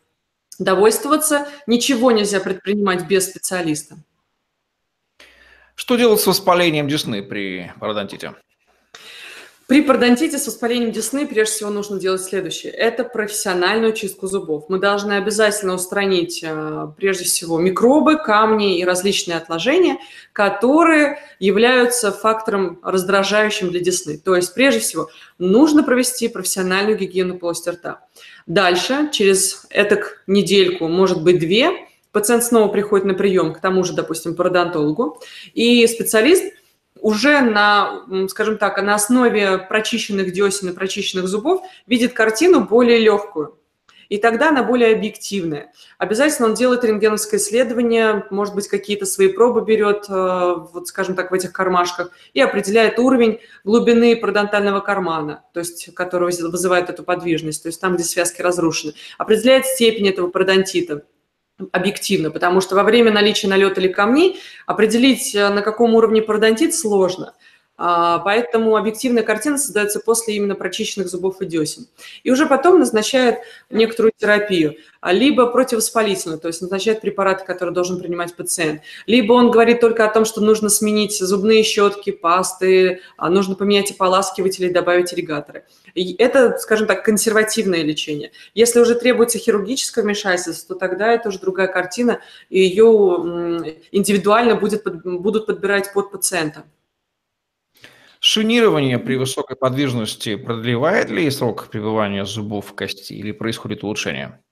довольствоваться, 0.59 1.47
ничего 1.67 2.11
нельзя 2.11 2.41
предпринимать 2.41 3.07
без 3.07 3.29
специалиста. 3.29 3.97
Что 5.77 5.97
делать 5.97 6.21
с 6.21 6.27
воспалением 6.27 6.89
десны 6.89 7.23
при 7.23 7.73
пародонтите? 7.79 8.35
При 9.67 9.83
пародонтите 9.83 10.39
с 10.39 10.47
воспалением 10.47 10.93
десны 10.93 11.27
прежде 11.27 11.55
всего 11.55 11.71
нужно 11.71 11.99
делать 11.99 12.23
следующее. 12.23 12.73
Это 12.73 13.03
профессиональную 13.03 13.93
чистку 13.93 14.29
зубов. 14.29 14.67
Мы 14.69 14.79
должны 14.79 15.15
обязательно 15.15 15.75
устранить 15.75 16.41
э, 16.43 16.87
прежде 16.97 17.25
всего 17.25 17.59
микробы, 17.59 18.17
камни 18.17 18.79
и 18.79 18.85
различные 18.85 19.37
отложения, 19.37 19.99
которые 20.33 21.19
являются 21.41 22.13
фактором 22.13 22.79
раздражающим 22.83 23.71
для 23.71 23.81
десны. 23.81 24.19
То 24.19 24.37
есть 24.37 24.55
прежде 24.55 24.81
всего 24.81 25.11
нужно 25.39 25.83
провести 25.83 26.29
профессиональную 26.29 26.97
гигиену 26.97 27.37
полости 27.37 27.69
рта. 27.69 28.07
Дальше, 28.47 29.11
через 29.13 29.67
этак 29.71 30.23
недельку, 30.29 30.87
может 30.87 31.23
быть 31.23 31.41
две, 31.41 31.86
пациент 32.17 32.45
снова 32.45 32.69
приходит 32.69 33.05
на 33.05 33.13
прием 33.13 33.53
к 33.53 33.61
тому 33.61 33.85
же, 33.85 33.93
допустим, 33.93 34.35
пародонтологу, 34.35 35.21
и 35.53 35.87
специалист– 35.87 36.45
уже 37.03 37.43
на, 37.43 38.07
скажем 38.29 38.57
так, 38.57 38.83
на 38.83 38.95
основе 38.95 39.59
прочищенных 39.59 40.33
десен 40.33 40.71
и 40.71 40.73
прочищенных 40.73 41.29
зубов 41.29 41.63
видит 41.87 42.15
картину 42.15 42.65
более 42.65 42.99
легкую. 42.99 43.59
И 44.09 44.19
тогда 44.19 44.49
она 44.49 44.63
более 44.63 44.95
объективная. 44.95 45.73
Обязательно 45.99 46.49
он 46.49 46.55
делает 46.55 46.85
рентгеновское 46.85 47.39
исследование, 47.39 48.25
может 48.31 48.55
быть, 48.55 48.69
какие-то 48.69 49.05
свои 49.05 49.29
пробы 49.29 49.65
берет, 49.65 50.07
э, 50.09 50.55
вот, 50.73 50.89
скажем 50.89 51.17
так, 51.17 51.33
в 51.33 51.35
этих 51.35 51.53
кармашках, 51.53 52.11
и 52.33 52.41
определяет 52.41 52.99
уровень 52.99 53.41
глубины 53.65 54.17
пародонтального 54.17 54.81
кармана, 54.81 55.45
то 55.53 55.61
есть, 55.61 55.93
который 55.95 56.27
вызывает 56.27 56.89
эту 56.89 57.03
подвижность, 57.03 57.65
то 57.65 57.69
есть 57.69 57.81
там, 57.81 57.97
где 57.97 58.05
связки 58.05 58.43
разрушены. 58.43 58.95
Определяет 59.19 59.67
степень 59.67 60.09
этого 60.09 60.29
пародонтита 60.29 61.03
объективно, 61.73 62.31
потому 62.31 62.61
что 62.61 62.75
во 62.75 62.83
время 62.83 63.11
наличия 63.11 63.49
налета 63.49 63.81
или 63.81 63.89
камней 63.89 64.41
определить, 64.67 65.35
э, 65.35 65.49
на 65.49 65.63
каком 65.63 65.95
уровне 65.95 66.23
пародонтит, 66.23 66.75
сложно. 66.75 67.35
А, 67.79 68.21
поэтому 68.21 68.77
объективная 68.77 69.23
картина 69.23 69.59
создается 69.59 70.01
после 70.01 70.37
именно 70.37 70.55
прочищенных 70.55 71.09
зубов 71.09 71.43
и 71.43 71.47
десен. 71.47 71.87
И 72.23 72.31
уже 72.31 72.47
потом 72.47 72.79
назначают 72.79 73.41
некоторую 73.69 74.13
терапию, 74.17 74.77
а, 75.01 75.13
либо 75.13 75.47
противовоспалительную, 75.47 76.41
то 76.41 76.49
есть 76.49 76.63
назначает 76.63 77.03
препараты, 77.03 77.45
которые 77.45 77.75
должен 77.75 77.99
принимать 77.99 78.35
пациент, 78.35 78.81
либо 79.07 79.35
он 79.35 79.51
говорит 79.51 79.81
только 79.81 80.07
о 80.07 80.09
том, 80.09 80.25
что 80.25 80.41
нужно 80.41 80.71
сменить 80.71 81.19
зубные 81.19 81.63
щетки, 81.65 82.13
пасты, 82.13 83.01
а, 83.19 83.29
нужно 83.29 83.57
поменять 83.57 83.91
ополаскиватели, 83.91 84.73
добавить 84.73 85.13
ирригаторы. 85.13 85.65
И 85.95 86.15
это, 86.15 86.57
скажем 86.59 86.87
так, 86.87 87.05
консервативное 87.05 87.83
лечение. 87.83 88.33
Если 88.55 88.81
уже 88.81 88.95
требуется 88.95 89.39
хирургическое 89.39 90.03
вмешательство, 90.03 90.75
то 90.75 90.81
тогда 90.81 91.13
это 91.13 91.29
уже 91.29 91.41
другая 91.41 91.69
картина, 91.69 92.21
и 92.49 92.61
ее 92.61 93.77
индивидуально 93.93 94.55
будет, 94.55 94.83
будут 95.05 95.47
подбирать 95.47 95.93
под 95.93 96.11
пациента. 96.11 96.65
Шинирование 98.29 98.99
при 98.99 99.15
высокой 99.15 99.55
подвижности 99.55 100.35
продлевает 100.35 101.11
ли 101.11 101.31
срок 101.31 101.69
пребывания 101.69 102.25
зубов 102.25 102.67
в 102.67 102.75
кости 102.75 103.13
или 103.13 103.31
происходит 103.31 103.85
улучшение? 103.85 104.43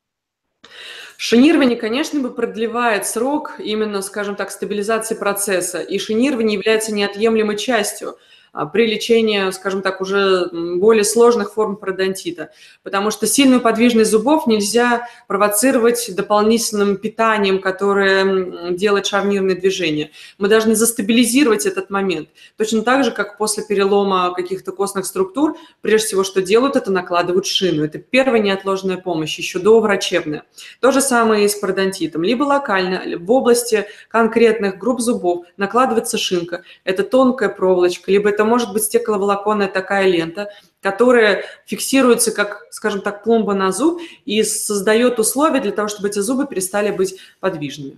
Шинирование, 1.16 1.76
конечно, 1.76 2.20
бы 2.20 2.32
продлевает 2.32 3.04
срок 3.04 3.58
именно, 3.58 4.00
скажем 4.02 4.36
так, 4.36 4.52
стабилизации 4.52 5.16
процесса, 5.16 5.80
и 5.80 5.98
шинирование 5.98 6.56
является 6.56 6.94
неотъемлемой 6.94 7.56
частью– 7.56 8.16
при 8.72 8.86
лечении, 8.86 9.50
скажем 9.50 9.82
так, 9.82 10.00
уже 10.00 10.48
более 10.52 11.04
сложных 11.04 11.54
форм 11.54 11.76
пародонтита. 11.76 12.50
Потому 12.82 13.10
что 13.10 13.26
сильную 13.26 13.60
подвижность 13.60 14.10
зубов 14.10 14.46
нельзя 14.46 15.08
провоцировать 15.26 16.14
дополнительным 16.14 16.96
питанием, 16.96 17.60
которое 17.60 18.70
делает 18.70 19.06
шарнирные 19.06 19.56
движения. 19.56 20.10
Мы 20.38 20.48
должны 20.48 20.76
застабилизировать 20.76 21.66
этот 21.66 21.90
момент. 21.90 22.28
Точно 22.56 22.82
так 22.82 23.04
же, 23.04 23.10
как 23.10 23.38
после 23.38 23.64
перелома 23.64 24.32
каких-то 24.34 24.70
костных 24.72 25.06
структур, 25.06 25.56
прежде 25.80 26.08
всего, 26.08 26.22
что 26.24 26.40
делают, 26.40 26.76
это 26.76 26.92
накладывают 26.92 27.46
шину. 27.46 27.84
Это 27.84 27.98
первая 27.98 28.40
неотложная 28.40 28.98
помощь, 28.98 29.36
еще 29.36 29.58
до 29.58 29.80
врачебная. 29.80 30.44
То 30.80 30.92
же 30.92 31.00
самое 31.00 31.44
и 31.44 31.48
с 31.48 31.56
пародонтитом. 31.56 32.22
Либо 32.22 32.44
локально, 32.44 33.18
в 33.18 33.30
области 33.32 33.86
конкретных 34.08 34.78
групп 34.78 35.00
зубов 35.00 35.46
накладывается 35.56 36.18
шинка. 36.18 36.62
Это 36.84 37.02
тонкая 37.02 37.48
проволочка, 37.48 38.10
либо 38.12 38.28
это 38.28 38.43
может 38.44 38.72
быть 38.72 38.84
стекловолоконная 38.84 39.68
такая 39.68 40.06
лента, 40.06 40.50
которая 40.80 41.44
фиксируется, 41.66 42.32
как, 42.32 42.66
скажем 42.70 43.00
так, 43.00 43.22
пломба 43.24 43.54
на 43.54 43.72
зуб 43.72 44.00
и 44.24 44.42
создает 44.42 45.18
условия 45.18 45.60
для 45.60 45.72
того, 45.72 45.88
чтобы 45.88 46.08
эти 46.08 46.18
зубы 46.18 46.46
перестали 46.46 46.90
быть 46.90 47.18
подвижными. 47.40 47.96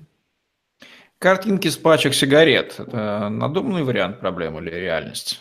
Картинки 1.18 1.68
с 1.68 1.76
пачек 1.76 2.14
сигарет– 2.14 2.74
это 2.78 3.28
надуманный 3.30 3.82
вариант 3.82 4.20
проблемы 4.20 4.60
или 4.60 4.70
реальность? 4.70 5.40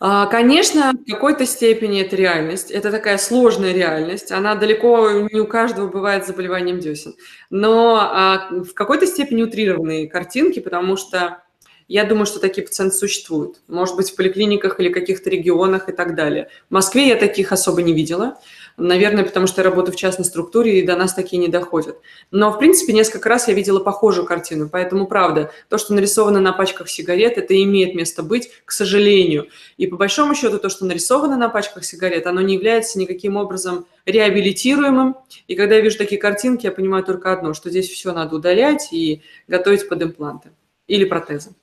А, 0.00 0.26
конечно, 0.26 0.92
в 0.92 1.10
какой-то 1.10 1.46
степени 1.46 2.02
это 2.02 2.16
реальность. 2.16 2.70
Это 2.70 2.90
такая 2.90 3.16
сложная 3.16 3.72
реальность. 3.72 4.32
Она 4.32 4.54
далеко 4.56 5.08
не 5.32 5.40
у 5.40 5.46
каждого 5.46 5.88
бывает 5.88 6.26
заболеванием 6.26 6.80
десен. 6.80 7.14
Но 7.48 7.96
а, 7.96 8.48
в 8.50 8.74
какой-то 8.74 9.06
степени 9.06 9.42
утрированные 9.42 10.08
картинки, 10.08 10.60
потому 10.60 10.96
что 10.96 11.43
я 11.86 12.04
думаю, 12.04 12.24
что 12.26 12.40
такие 12.40 12.66
пациенты 12.66 12.96
существуют. 12.96 13.60
Может 13.68 13.96
быть, 13.96 14.10
в 14.10 14.16
поликлиниках 14.16 14.80
или 14.80 14.88
каких-то 14.88 15.28
регионах 15.28 15.88
и 15.88 15.92
так 15.92 16.14
далее. 16.14 16.48
В 16.70 16.74
Москве 16.74 17.08
я 17.08 17.16
таких 17.16 17.52
особо 17.52 17.82
не 17.82 17.92
видела. 17.92 18.38
Наверное, 18.76 19.22
потому 19.22 19.46
что 19.46 19.60
я 19.60 19.68
работаю 19.68 19.94
в 19.94 19.98
частной 19.98 20.24
структуре, 20.24 20.80
и 20.80 20.86
до 20.86 20.96
нас 20.96 21.14
такие 21.14 21.38
не 21.38 21.48
доходят. 21.48 21.98
Но, 22.30 22.50
в 22.50 22.58
принципе, 22.58 22.92
несколько 22.92 23.28
раз 23.28 23.48
я 23.48 23.54
видела 23.54 23.78
похожую 23.80 24.26
картину. 24.26 24.68
Поэтому, 24.70 25.06
правда, 25.06 25.52
то, 25.68 25.78
что 25.78 25.94
нарисовано 25.94 26.40
на 26.40 26.52
пачках 26.52 26.88
сигарет, 26.88 27.38
это 27.38 27.62
имеет 27.62 27.94
место 27.94 28.22
быть, 28.22 28.50
к 28.64 28.72
сожалению. 28.72 29.48
И 29.76 29.86
по 29.86 29.96
большому 29.96 30.34
счету, 30.34 30.58
то, 30.58 30.70
что 30.70 30.86
нарисовано 30.86 31.36
на 31.36 31.48
пачках 31.50 31.84
сигарет, 31.84 32.26
оно 32.26 32.40
не 32.40 32.54
является 32.54 32.98
никаким 32.98 33.36
образом 33.36 33.86
реабилитируемым. 34.06 35.16
И 35.46 35.54
когда 35.54 35.76
я 35.76 35.80
вижу 35.82 35.98
такие 35.98 36.20
картинки, 36.20 36.66
я 36.66 36.72
понимаю 36.72 37.04
только 37.04 37.32
одно, 37.32 37.54
что 37.54 37.70
здесь 37.70 37.88
все 37.88 38.12
надо 38.12 38.36
удалять 38.36 38.88
и 38.90 39.22
готовить 39.46 39.88
под 39.88 40.02
импланты 40.02 40.50
или 40.86 41.04
протезы. 41.04 41.54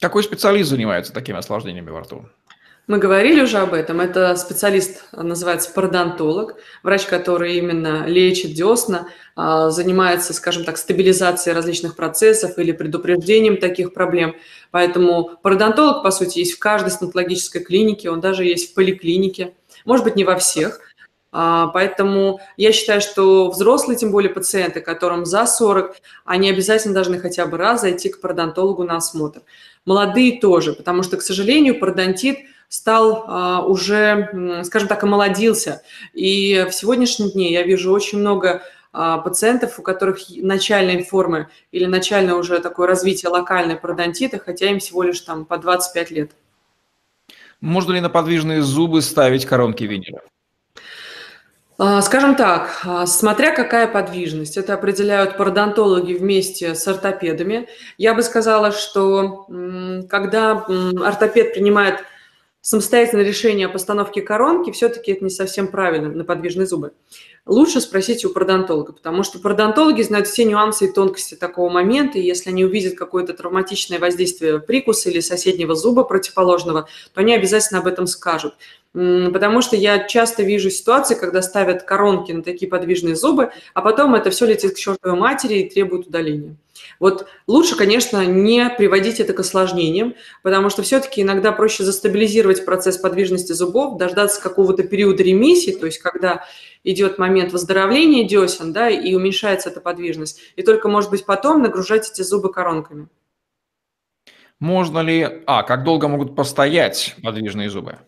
Какой 0.00 0.22
специалист 0.22 0.68
занимается 0.68 1.12
такими 1.12 1.38
осложнениями 1.38 1.90
во 1.90 2.00
рту? 2.00 2.26
Мы 2.86 2.98
говорили 2.98 3.40
уже 3.40 3.58
об 3.58 3.74
этом. 3.74 4.00
Это 4.00 4.36
специалист, 4.36 5.04
называется 5.10 5.72
пародонтолог, 5.72 6.54
врач, 6.84 7.06
который 7.06 7.56
именно 7.56 8.06
лечит 8.06 8.52
десна, 8.52 9.08
а, 9.34 9.70
занимается, 9.70 10.32
скажем 10.32 10.64
так, 10.64 10.76
стабилизацией 10.76 11.54
различных 11.56 11.96
процессов 11.96 12.58
или 12.58 12.70
предупреждением 12.70 13.56
таких 13.56 13.92
проблем. 13.92 14.36
Поэтому 14.70 15.30
пародонтолог, 15.42 16.04
по 16.04 16.12
сути, 16.12 16.40
есть 16.40 16.52
в 16.52 16.58
каждой 16.60 16.90
стоматологической 16.90 17.64
клинике, 17.64 18.10
он 18.10 18.20
даже 18.20 18.44
есть 18.44 18.70
в 18.70 18.74
поликлинике. 18.74 19.54
Может 19.84 20.04
быть, 20.04 20.14
не 20.14 20.24
во 20.24 20.36
всех, 20.36 20.80
а, 21.38 21.66
Поэтому 21.66 22.40
я 22.56 22.72
считаю, 22.72 23.02
что 23.02 23.50
взрослые, 23.50 23.98
тем 23.98 24.10
более 24.10 24.30
пациенты, 24.30 24.80
которым 24.80 25.26
за 25.26 25.44
40, 25.44 25.96
они 26.24 26.48
обязательно 26.48 26.94
должны 26.94 27.18
хотя 27.18 27.44
бы 27.44 27.58
раз 27.58 27.82
зайти 27.82 28.08
к 28.08 28.22
пародонтологу 28.22 28.84
на 28.84 28.96
осмотр. 28.96 29.42
Молодые 29.86 30.40
тоже, 30.40 30.72
потому 30.72 31.02
что, 31.02 31.16
к 31.16 31.22
сожалению, 31.22 31.78
пародонтит 31.78 32.38
стал 32.68 33.24
а, 33.26 33.62
уже, 33.62 34.62
скажем 34.64 34.88
так, 34.88 35.02
омолодился. 35.04 35.82
И 36.12 36.66
в 36.68 36.74
сегодняшние 36.74 37.30
дни 37.30 37.52
я 37.52 37.62
вижу 37.62 37.92
очень 37.92 38.18
много 38.18 38.62
а, 38.92 39.18
пациентов, 39.18 39.78
у 39.78 39.82
которых 39.82 40.18
начальные 40.28 41.04
формы 41.04 41.48
или 41.70 41.86
начальное 41.86 42.34
уже 42.34 42.58
такое 42.58 42.88
развитие 42.88 43.30
локальной 43.30 43.76
пародонтита, 43.76 44.38
хотя 44.38 44.70
им 44.70 44.80
всего 44.80 45.04
лишь 45.04 45.20
там 45.20 45.44
по 45.44 45.56
25 45.56 46.10
лет. 46.10 46.32
Можно 47.60 47.92
ли 47.92 48.00
на 48.00 48.10
подвижные 48.10 48.62
зубы 48.62 49.02
ставить 49.02 49.46
коронки 49.46 49.84
винера? 49.84 50.20
А, 51.78 52.00
скажем 52.00 52.36
так, 52.36 52.80
а, 52.84 53.04
смотря 53.06 53.54
какая 53.54 53.86
подвижность, 53.86 54.56
это 54.56 54.72
определяют 54.72 55.36
пародонтологи 55.36 56.14
вместе 56.14 56.74
с 56.74 56.88
ортопедами. 56.88 57.68
Я 57.98 58.14
бы 58.14 58.22
сказала, 58.22 58.72
что 58.72 59.46
когда 60.08 60.64
ортопед 61.04 61.52
принимает 61.52 62.02
самостоятельное 62.66 63.24
решение 63.24 63.68
о 63.68 63.70
постановке 63.70 64.22
коронки, 64.22 64.72
все-таки 64.72 65.12
это 65.12 65.22
не 65.22 65.30
совсем 65.30 65.68
правильно 65.68 66.08
на 66.08 66.24
подвижные 66.24 66.66
зубы. 66.66 66.90
Лучше 67.46 67.80
спросить 67.80 68.24
у 68.24 68.30
пародонтолога, 68.30 68.92
потому 68.92 69.22
что 69.22 69.38
пародонтологи 69.38 70.02
знают 70.02 70.26
все 70.26 70.44
нюансы 70.44 70.86
и 70.86 70.92
тонкости 70.92 71.36
такого 71.36 71.70
момента, 71.70 72.18
и 72.18 72.22
если 72.22 72.50
они 72.50 72.64
увидят 72.64 72.96
какое-то 72.96 73.34
травматичное 73.34 74.00
воздействие 74.00 74.58
прикуса 74.58 75.10
или 75.10 75.20
соседнего 75.20 75.76
зуба 75.76 76.02
противоположного, 76.02 76.88
то 77.14 77.20
они 77.20 77.36
обязательно 77.36 77.78
об 77.78 77.86
этом 77.86 78.08
скажут. 78.08 78.54
Потому 78.92 79.62
что 79.62 79.76
я 79.76 80.00
часто 80.00 80.42
вижу 80.42 80.68
ситуации, 80.68 81.14
когда 81.14 81.42
ставят 81.42 81.84
коронки 81.84 82.32
на 82.32 82.42
такие 82.42 82.68
подвижные 82.68 83.14
зубы, 83.14 83.52
а 83.74 83.80
потом 83.80 84.16
это 84.16 84.30
все 84.30 84.44
летит 84.44 84.74
к 84.74 84.76
чертовой 84.76 85.16
матери 85.16 85.58
и 85.60 85.70
требует 85.70 86.08
удаления. 86.08 86.56
Вот 87.00 87.26
лучше, 87.46 87.76
конечно, 87.76 88.24
не 88.24 88.68
приводить 88.70 89.20
это 89.20 89.32
к 89.32 89.40
осложнениям, 89.40 90.14
потому 90.42 90.70
что 90.70 90.82
все-таки 90.82 91.22
иногда 91.22 91.52
проще 91.52 91.84
застабилизировать 91.84 92.64
процесс 92.64 92.96
подвижности 92.98 93.52
зубов, 93.52 93.98
дождаться 93.98 94.40
какого-то 94.40 94.82
периода 94.82 95.22
ремиссии, 95.22 95.72
то 95.72 95.86
есть 95.86 95.98
когда 95.98 96.44
идет 96.84 97.18
момент 97.18 97.52
выздоровления 97.52 98.26
десен, 98.26 98.72
да, 98.72 98.88
и 98.88 99.14
уменьшается 99.14 99.70
эта 99.70 99.80
подвижность, 99.80 100.40
и 100.56 100.62
только, 100.62 100.88
может 100.88 101.10
быть, 101.10 101.24
потом 101.24 101.62
нагружать 101.62 102.10
эти 102.10 102.22
зубы 102.22 102.52
коронками. 102.52 103.08
Можно 104.58 105.00
ли... 105.00 105.42
А, 105.46 105.62
как 105.62 105.84
долго 105.84 106.08
могут 106.08 106.34
постоять 106.34 107.14
подвижные 107.22 107.68
зубы? 107.68 107.98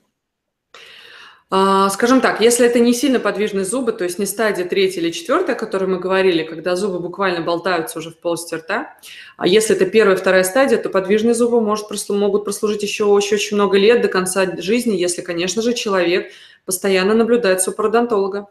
А, 1.50 1.88
скажем 1.88 2.20
так, 2.20 2.42
если 2.42 2.66
это 2.66 2.78
не 2.78 2.92
сильно 2.92 3.20
подвижные 3.20 3.64
зубы, 3.64 3.92
то 3.92 4.04
есть 4.04 4.18
не 4.18 4.26
стадия 4.26 4.66
третья 4.66 5.00
или 5.00 5.10
четвертая, 5.10 5.56
о 5.56 5.58
которой 5.58 5.86
мы 5.86 5.98
говорили, 5.98 6.42
когда 6.42 6.76
зубы 6.76 7.00
буквально 7.00 7.40
болтаются 7.40 7.98
уже 7.98 8.10
в 8.10 8.18
полости 8.18 8.54
рта, 8.54 8.98
а 9.38 9.46
если 9.46 9.74
это 9.74 9.86
первая, 9.86 10.16
вторая 10.16 10.44
стадия, 10.44 10.76
то 10.76 10.90
подвижные 10.90 11.32
зубы 11.32 11.62
может, 11.62 11.88
могут 12.10 12.44
прослужить 12.44 12.82
еще, 12.82 13.04
еще 13.04 13.36
очень 13.36 13.56
много 13.56 13.78
лет 13.78 14.02
до 14.02 14.08
конца 14.08 14.46
жизни, 14.58 14.94
если, 14.96 15.22
конечно 15.22 15.62
же, 15.62 15.72
человек 15.72 16.30
постоянно 16.66 17.14
наблюдает 17.14 17.62
супродонтолога. 17.62 18.48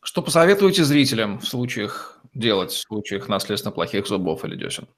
Что 0.00 0.22
посоветуете 0.22 0.84
зрителям 0.84 1.38
в 1.38 1.46
случаях 1.46 2.18
делать, 2.32 2.72
в 2.72 2.78
случаях 2.78 3.28
наследственно 3.28 3.72
плохих 3.72 4.06
зубов 4.06 4.42
или 4.46 4.56
десен? 4.56 4.88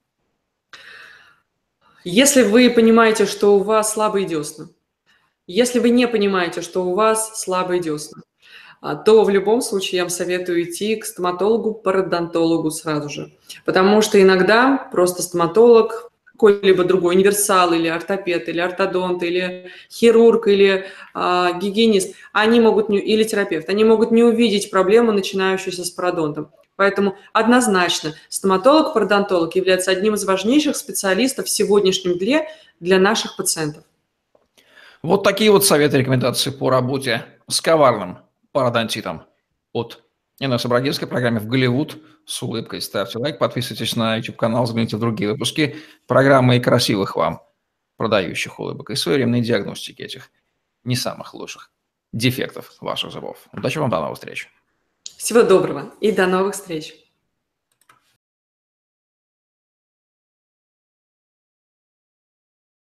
Если 2.05 2.45
вы 2.45 2.71
понимаете, 2.71 3.27
что 3.27 3.57
у 3.57 3.65
вас 3.65 3.93
слабые 3.93 4.25
десна, 4.25 4.69
если 5.47 5.79
вы 5.79 5.91
не 5.91 6.09
понимаете, 6.09 6.61
что 6.63 6.85
у 6.85 6.95
вас 6.95 7.41
слабые 7.41 7.81
десна, 7.81 8.23
то 9.05 9.25
в 9.25 9.31
любом 9.31 9.63
случае 9.63 9.99
я 9.99 10.03
вам 10.05 10.11
советую 10.11 10.65
идти 10.65 10.97
к 10.97 11.05
стоматологу, 11.05 11.75
пародонтологу 11.75 12.71
сразу 12.71 13.09
же. 13.09 13.33
Потому 13.65 14.03
что 14.03 14.21
иногда 14.21 14.89
просто 14.93 15.23
стоматолог, 15.23 16.11
какой-либо 16.25 16.85
другой 16.85 17.15
универсал 17.15 17.73
или 17.73 17.89
ортопед, 17.89 18.49
или 18.49 18.61
ортодонт, 18.61 19.23
или 19.23 19.71
хирург, 19.91 20.49
или 20.49 20.85
э, 21.15 21.49
гигиенист, 21.59 22.15
они 22.33 22.61
могут 22.61 22.91
не, 22.91 22.99
или 22.99 23.25
терапевт, 23.25 23.71
они 23.71 23.85
могут 23.85 24.11
не 24.11 24.23
увидеть 24.23 24.71
проблему, 24.71 25.13
начинающуюся 25.13 25.85
с 25.85 25.91
пародонтом. 25.91 26.51
Поэтому 26.77 27.17
однозначно 27.33 28.13
стоматолог-пародонтолог 28.29 29.57
является 29.57 29.91
одним 29.91 30.15
из 30.15 30.27
важнейших 30.27 30.77
специалистов 30.77 31.47
в 31.47 31.51
сегодняшнем 31.51 32.19
дне 32.19 32.47
для 32.81 32.99
наших 32.99 33.37
пациентов. 33.37 33.85
Вот 35.03 35.23
такие 35.23 35.51
вот 35.51 35.65
советы 35.65 35.99
рекомендации 35.99 36.51
по 36.51 36.71
работе 36.71 37.27
с 37.49 37.61
коварным 37.61 38.19
пародонтитом 38.53 39.25
от 39.73 40.03
Инессы 40.39 40.69
Брагинской 40.69 41.07
в 41.07 41.11
программе 41.11 41.41
«В 41.41 41.47
Голливуд» 41.47 41.99
с 42.27 42.43
улыбкой. 42.43 42.83
Ставьте 42.83 43.19
лайк, 43.19 43.39
подписывайтесь 43.39 43.97
на 43.97 44.17
YouTube-канал, 44.17 44.67
загляните 44.67 44.97
в 44.97 45.01
другие 45.01 45.33
выпуски 45.33 45.77
программы 46.07 46.57
и 46.57 46.61
красивых 46.61 47.17
вам 47.17 47.41
продающих 47.97 48.59
улыбок 48.61 48.91
и 48.91 48.97
своевременной 48.97 49.41
диагностики 49.41 50.03
этих 50.03 50.31
не 50.85 50.97
самых 50.97 51.33
лучших 51.35 51.71
дефектов 52.13 52.75
ваших 52.81 53.13
зубов. 53.13 53.47
Удачи 53.53 53.79
вам, 53.79 53.91
до 53.91 54.01
новых 54.01 54.17
встреч. 54.17 54.51
Всего 55.17 55.43
доброго 55.43 55.95
и 56.01 56.13
до 56.13 56.27
новых 56.27 56.55
встреч. 56.55 57.06